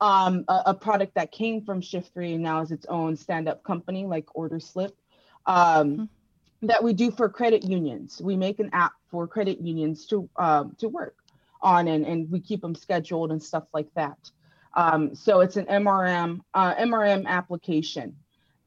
[0.00, 3.62] um, a, a, product that came from Shift Three and now is its own stand-up
[3.64, 4.96] company like Order Slip
[5.46, 6.66] um, mm-hmm.
[6.66, 8.20] that we do for credit unions.
[8.22, 11.16] We make an app for credit unions to um, to work
[11.62, 14.30] on and, and we keep them scheduled and stuff like that.
[14.74, 18.16] Um, so it's an MRM uh, MRM application.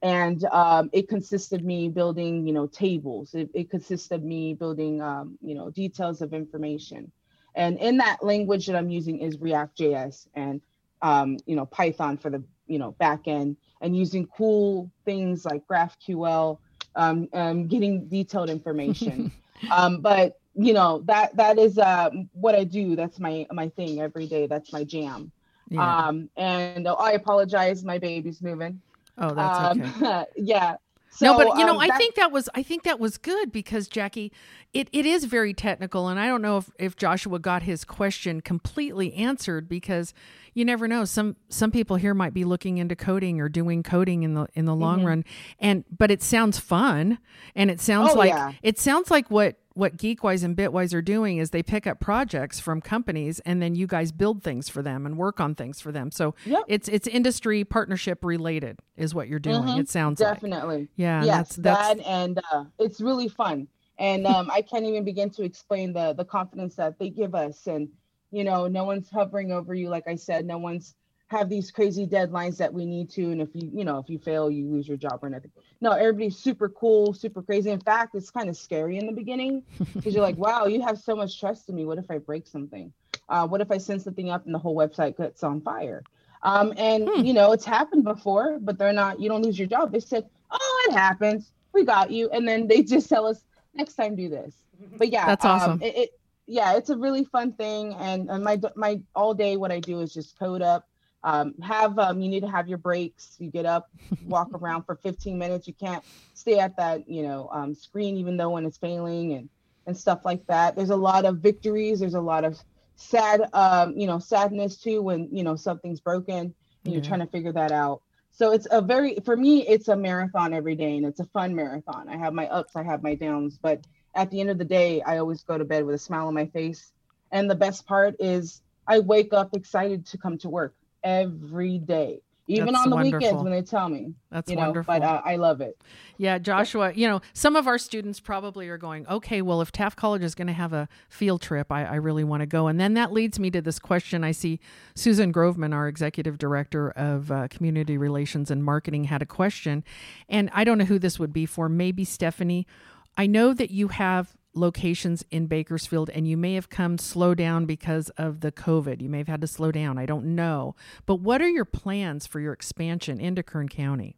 [0.02, 3.34] And um, it consists of me building, you know, tables.
[3.34, 7.10] It, it consists of me building, um, you know, details of information.
[7.56, 10.28] And in that language that I'm using is React.js.
[10.36, 10.60] And
[11.04, 15.68] um, you know, Python for the, you know, back end and using cool things like
[15.68, 16.58] GraphQL,
[16.96, 19.32] um, um, getting detailed information.
[19.72, 22.96] um, but you know, that that is uh, what I do.
[22.96, 24.48] That's my my thing every day.
[24.48, 25.32] That's my jam.
[25.70, 26.08] Yeah.
[26.08, 28.82] Um, and oh, I apologize, my baby's moving.
[29.18, 30.26] Oh, that's um, okay.
[30.38, 30.76] yeah.
[31.16, 33.52] So, no, but you know, um, I think that was I think that was good
[33.52, 34.32] because Jackie,
[34.74, 38.42] it, it is very technical, and I don't know if, if Joshua got his question
[38.42, 40.16] completely answered because
[40.56, 41.06] you never know.
[41.06, 44.66] Some some people here might be looking into coding or doing coding in the in
[44.66, 45.08] the long mm-hmm.
[45.08, 45.26] run,
[45.60, 47.20] and but it sounds fun,
[47.56, 48.54] and it sounds oh, like yeah.
[48.64, 52.60] it sounds like what what Geekwise and Bitwise are doing is they pick up projects
[52.60, 55.92] from companies and then you guys build things for them and work on things for
[55.92, 56.12] them.
[56.12, 56.64] So yep.
[56.68, 59.64] it's it's industry partnership related is what you're doing.
[59.64, 59.80] Mm-hmm.
[59.80, 60.82] It sounds definitely.
[60.82, 60.90] Like.
[60.96, 61.24] Yeah.
[61.24, 61.98] Yes, that's, that's...
[61.98, 63.68] that and uh, it's really fun.
[64.00, 67.68] And um, I can't even begin to explain the the confidence that they give us.
[67.68, 67.90] And
[68.32, 69.90] you know, no one's hovering over you.
[69.90, 70.96] Like I said, no one's
[71.34, 74.18] have these crazy deadlines that we need to and if you you know if you
[74.20, 75.52] fail you lose your job or nothing.
[75.82, 77.72] No everybody's super cool super crazy.
[77.72, 79.64] In fact it's kind of scary in the beginning
[79.94, 81.86] because you're like wow you have so much trust in me.
[81.86, 82.94] What if i break something?
[83.28, 86.04] Uh, what if i send something up and the whole website gets on fire?
[86.44, 87.24] Um, and hmm.
[87.24, 89.92] you know it's happened before but they're not you don't lose your job.
[89.92, 91.52] They said oh it happens.
[91.74, 92.30] We got you.
[92.30, 94.54] And then they just tell us next time do this.
[94.98, 95.72] But yeah that's awesome.
[95.72, 96.10] um, it, it,
[96.46, 97.94] yeah it's a really fun thing.
[97.96, 100.88] And, and my my all day what i do is just code up
[101.24, 103.36] um, have um, you need to have your breaks.
[103.40, 103.90] You get up
[104.26, 105.68] walk around for 15 minutes.
[105.68, 106.04] You can't
[106.34, 109.50] stay at that you know um, screen even though when it's failing and
[109.86, 110.76] and stuff like that.
[110.76, 112.00] There's a lot of victories.
[112.00, 112.60] There's a lot of
[112.96, 116.54] sad um, you know sadness too when you know something's broken and
[116.84, 116.94] yeah.
[116.94, 118.02] you're trying to figure that out.
[118.32, 121.56] So it's a very for me it's a marathon every day and it's a fun
[121.56, 122.10] marathon.
[122.10, 125.02] I have my ups i have my downs but at the end of the day
[125.02, 126.92] i always go to bed with a smile on my face.
[127.32, 132.22] And the best part is i wake up excited to come to work every day
[132.48, 133.20] even That's on the wonderful.
[133.20, 134.14] weekends when they tell me.
[134.30, 134.94] That's you know, wonderful.
[134.94, 135.82] But uh, I love it.
[136.18, 139.98] Yeah, Joshua, you know, some of our students probably are going, okay, well, if Taft
[139.98, 142.68] College is going to have a field trip, I, I really want to go.
[142.68, 144.24] And then that leads me to this question.
[144.24, 144.60] I see
[144.94, 149.84] Susan Groveman, our executive director of uh, community relations and marketing, had a question.
[150.28, 151.70] And I don't know who this would be for.
[151.70, 152.68] Maybe Stephanie.
[153.16, 157.66] I know that you have locations in Bakersfield and you may have come slow down
[157.66, 159.02] because of the COVID.
[159.02, 159.98] You may have had to slow down.
[159.98, 160.76] I don't know.
[161.06, 164.18] But what are your plans for your expansion into Kern County?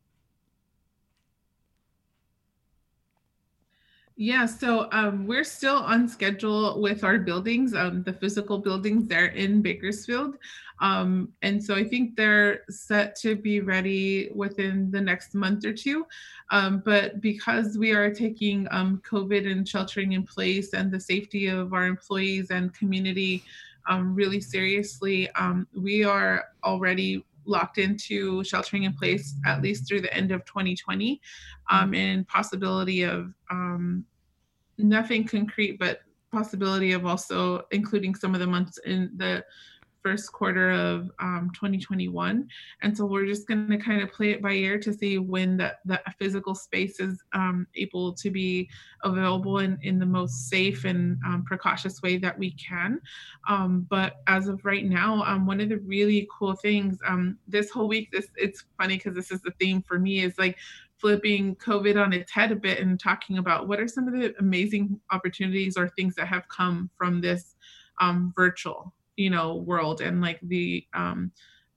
[4.18, 9.26] Yeah, so um, we're still on schedule with our buildings, um, the physical buildings there
[9.26, 10.38] in Bakersfield.
[10.80, 15.74] Um, and so I think they're set to be ready within the next month or
[15.74, 16.05] two.
[16.49, 21.47] Um, but because we are taking um, COVID and sheltering in place and the safety
[21.47, 23.43] of our employees and community
[23.89, 25.30] um, really seriously,
[25.74, 31.22] we are already locked into sheltering in place at least through the end of 2020
[31.70, 31.96] um, mm-hmm.
[31.96, 34.06] and possibility of um,
[34.78, 39.43] nothing concrete but possibility of also including some of the months in the
[40.06, 42.47] first quarter of um, 2021.
[42.84, 45.58] And so we're just going to kind of play it by ear to see when
[45.58, 48.70] the, the physical space is um, able to be
[49.03, 53.01] available in, in the most safe and um, precautious way that we can.
[53.49, 57.72] Um, but as of right now, um, one of the really cool things um, this
[57.72, 60.56] whole week, this it's funny because this is the theme for me is like
[60.99, 64.36] flipping COVID on its head a bit and talking about what are some of the
[64.38, 67.56] amazing opportunities or things that have come from this
[68.36, 71.32] virtual you know world and like the um,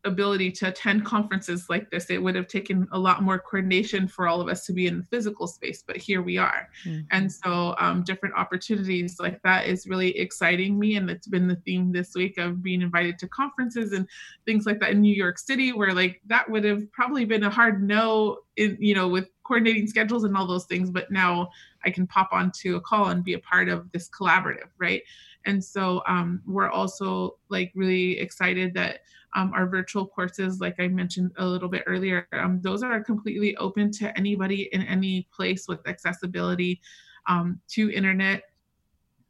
[0.04, 4.28] ability to attend conferences like this it would have taken a lot more coordination for
[4.28, 7.00] all of us to be in the physical space but here we are mm-hmm.
[7.10, 11.56] and so um, different opportunities like that is really exciting me and it's been the
[11.56, 14.06] theme this week of being invited to conferences and
[14.46, 17.50] things like that in new york city where like that would have probably been a
[17.50, 21.48] hard no in you know with coordinating schedules and all those things but now
[21.84, 25.02] i can pop onto a call and be a part of this collaborative right
[25.48, 29.00] and so um, we're also like really excited that
[29.34, 33.56] um, our virtual courses, like I mentioned a little bit earlier, um, those are completely
[33.56, 36.80] open to anybody in any place with accessibility
[37.28, 38.42] um, to internet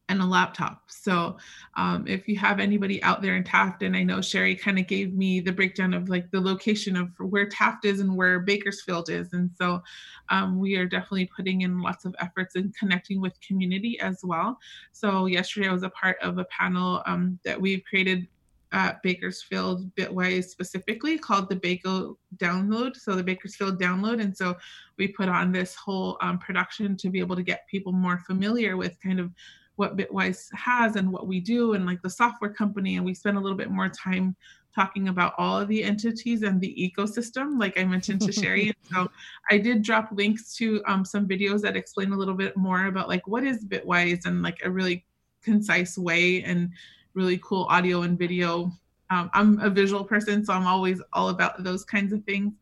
[0.09, 0.85] and a laptop.
[0.89, 1.37] So
[1.77, 4.87] um, if you have anybody out there in Taft, and I know Sherry kind of
[4.87, 9.11] gave me the breakdown of like the location of where Taft is and where Bakersfield
[9.11, 9.33] is.
[9.33, 9.83] And so
[10.31, 14.59] um, we are definitely putting in lots of efforts in connecting with community as well.
[14.93, 18.27] So yesterday I was a part of a panel um, that we've created
[18.73, 24.21] at Bakersfield Bitwise specifically called the Bako Download, so the Bakersfield Download.
[24.21, 24.57] And so
[24.99, 28.77] we put on this whole um, production to be able to get people more familiar
[28.77, 29.33] with kind of
[29.79, 32.97] what Bitwise has and what we do and like the software company.
[32.97, 34.35] And we spend a little bit more time
[34.75, 38.73] talking about all of the entities and the ecosystem, like I mentioned to Sherry.
[38.93, 39.09] so
[39.51, 43.09] I did drop links to um, some videos that explain a little bit more about
[43.09, 45.05] like what is Bitwise and like a really
[45.43, 46.71] concise way and
[47.15, 48.73] really cool audio and video.
[49.11, 52.53] Um, I'm a visual person, so I'm always all about those kinds of things.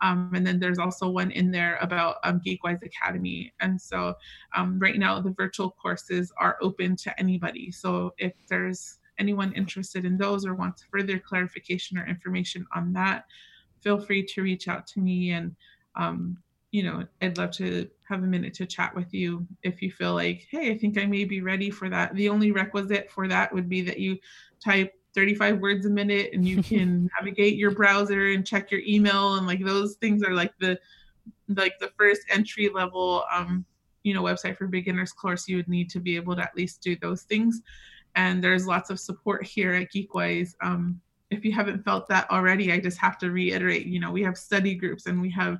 [0.00, 3.52] Um, and then there's also one in there about um, Geekwise Academy.
[3.60, 4.14] And so
[4.54, 7.70] um, right now the virtual courses are open to anybody.
[7.70, 13.24] So if there's anyone interested in those or wants further clarification or information on that,
[13.80, 15.54] feel free to reach out to me and
[15.96, 16.38] um,
[16.74, 20.12] you know, I'd love to have a minute to chat with you if you feel
[20.12, 22.12] like, hey, I think I may be ready for that.
[22.16, 24.18] The only requisite for that would be that you
[24.58, 29.34] type 35 words a minute and you can navigate your browser and check your email
[29.34, 30.78] and like those things are like the
[31.48, 33.64] like the first entry level um
[34.02, 36.82] you know website for beginners course you would need to be able to at least
[36.82, 37.62] do those things
[38.16, 41.00] and there's lots of support here at geekwise um
[41.30, 44.36] if you haven't felt that already i just have to reiterate you know we have
[44.36, 45.58] study groups and we have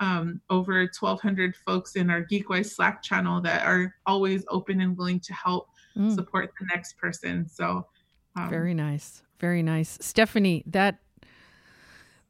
[0.00, 5.20] um, over 1,200 folks in our Geekwise Slack channel that are always open and willing
[5.20, 6.14] to help mm.
[6.14, 7.48] support the next person.
[7.48, 7.86] So,
[8.36, 10.62] um, very nice, very nice, Stephanie.
[10.66, 10.98] That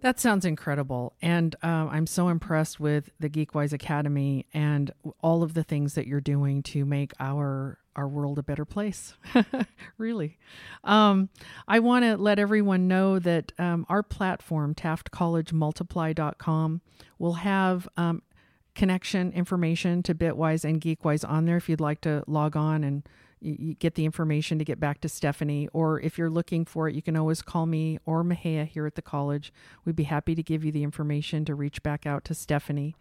[0.01, 4.93] that sounds incredible, and uh, I'm so impressed with the Geekwise Academy and
[5.23, 9.15] all of the things that you're doing to make our our world a better place.
[9.99, 10.39] really.
[10.85, 11.31] Um,
[11.67, 16.81] I want to let everyone know that um, our platform, taftcollegemultiply.com,
[17.19, 18.23] will have um,
[18.75, 23.09] connection information to Bitwise and Geekwise on there if you'd like to log on and
[23.41, 25.69] you get the information to get back to Stephanie.
[25.73, 28.95] Or if you're looking for it, you can always call me or Mahia here at
[28.95, 29.53] the college.
[29.85, 32.97] We'd be happy to give you the information to reach back out to Stephanie.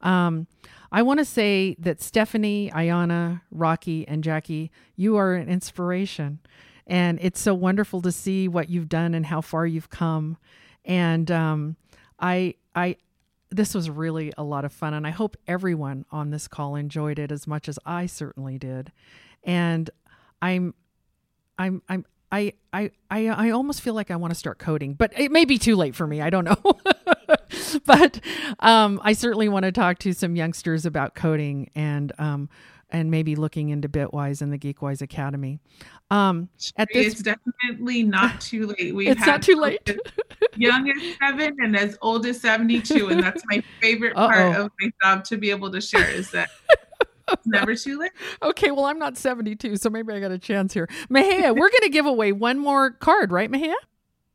[0.00, 0.46] Um,
[0.92, 6.40] I want to say that Stephanie, Ayana, Rocky, and Jackie, you are an inspiration.
[6.86, 10.36] And it's so wonderful to see what you've done and how far you've come.
[10.84, 11.76] And um,
[12.20, 12.96] I, I,
[13.50, 14.94] this was really a lot of fun.
[14.94, 18.92] And I hope everyone on this call enjoyed it as much as I certainly did.
[19.46, 19.88] And
[20.42, 20.74] I'm,
[21.56, 25.18] I'm, I'm, I, I, I, I almost feel like I want to start coding, but
[25.18, 26.20] it may be too late for me.
[26.20, 26.56] I don't know.
[27.86, 28.20] but
[28.58, 32.48] um, I certainly want to talk to some youngsters about coding and um,
[32.90, 35.58] and maybe looking into Bitwise and the Geekwise Academy.
[36.10, 38.94] Um, at this, it's definitely not too late.
[38.94, 39.98] We've it's not too late.
[40.56, 44.28] young as seven and as old as seventy-two, and that's my favorite Uh-oh.
[44.28, 46.50] part of my job to be able to share is that.
[47.44, 48.12] Never too late.
[48.42, 50.88] Okay, well, I'm not 72, so maybe I got a chance here.
[51.10, 53.74] Mahia, we're going to give away one more card, right, Mahia?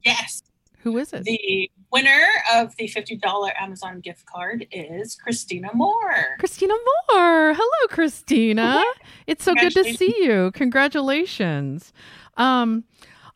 [0.04, 0.44] Yes.
[0.84, 1.24] Who is it?
[1.24, 6.38] The winner of the $50 Amazon gift card is Christina Moore.
[6.40, 7.54] Christina Moore.
[7.54, 8.84] Hello, Christina.
[9.28, 10.52] It's so good to see you.
[10.56, 11.94] Congratulations.
[12.38, 12.84] Um,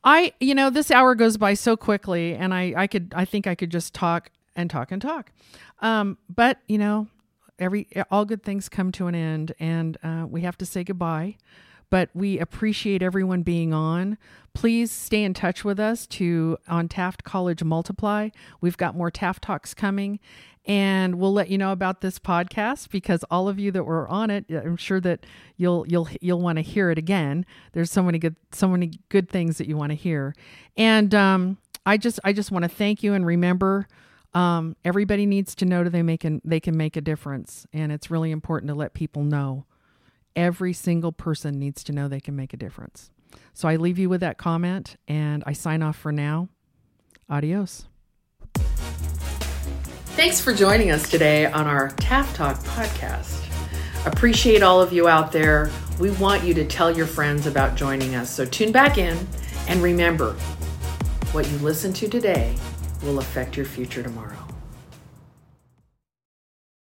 [0.04, 3.46] I, you know, this hour goes by so quickly, and I, I could, I think
[3.46, 5.32] I could just talk and talk and talk.
[5.82, 7.08] Um, but you know,
[7.60, 11.38] every all good things come to an end, and uh, we have to say goodbye
[11.90, 14.18] but we appreciate everyone being on.
[14.54, 18.30] Please stay in touch with us to on Taft College Multiply.
[18.60, 20.20] We've got more Taft Talks coming
[20.66, 24.32] and we'll let you know about this podcast because all of you that were on
[24.32, 25.26] it, I'm sure that
[25.58, 27.46] you'll you'll you'll want to hear it again.
[27.74, 30.34] There's so many good so many good things that you want to hear.
[30.76, 33.88] And um, I just I just want to thank you and remember
[34.36, 37.92] um, everybody needs to know that they make an, they can make a difference and
[37.92, 39.66] it's really important to let people know
[40.36, 43.10] Every single person needs to know they can make a difference.
[43.54, 46.50] So I leave you with that comment and I sign off for now.
[47.30, 47.88] Adios.
[50.18, 53.44] Thanks for joining us today on our Taft Talk podcast.
[54.06, 55.72] Appreciate all of you out there.
[56.00, 58.30] We want you to tell your friends about joining us.
[58.30, 59.18] So tune back in
[59.70, 60.34] and remember
[61.32, 62.56] what you listen to today
[63.06, 64.45] will affect your future tomorrow.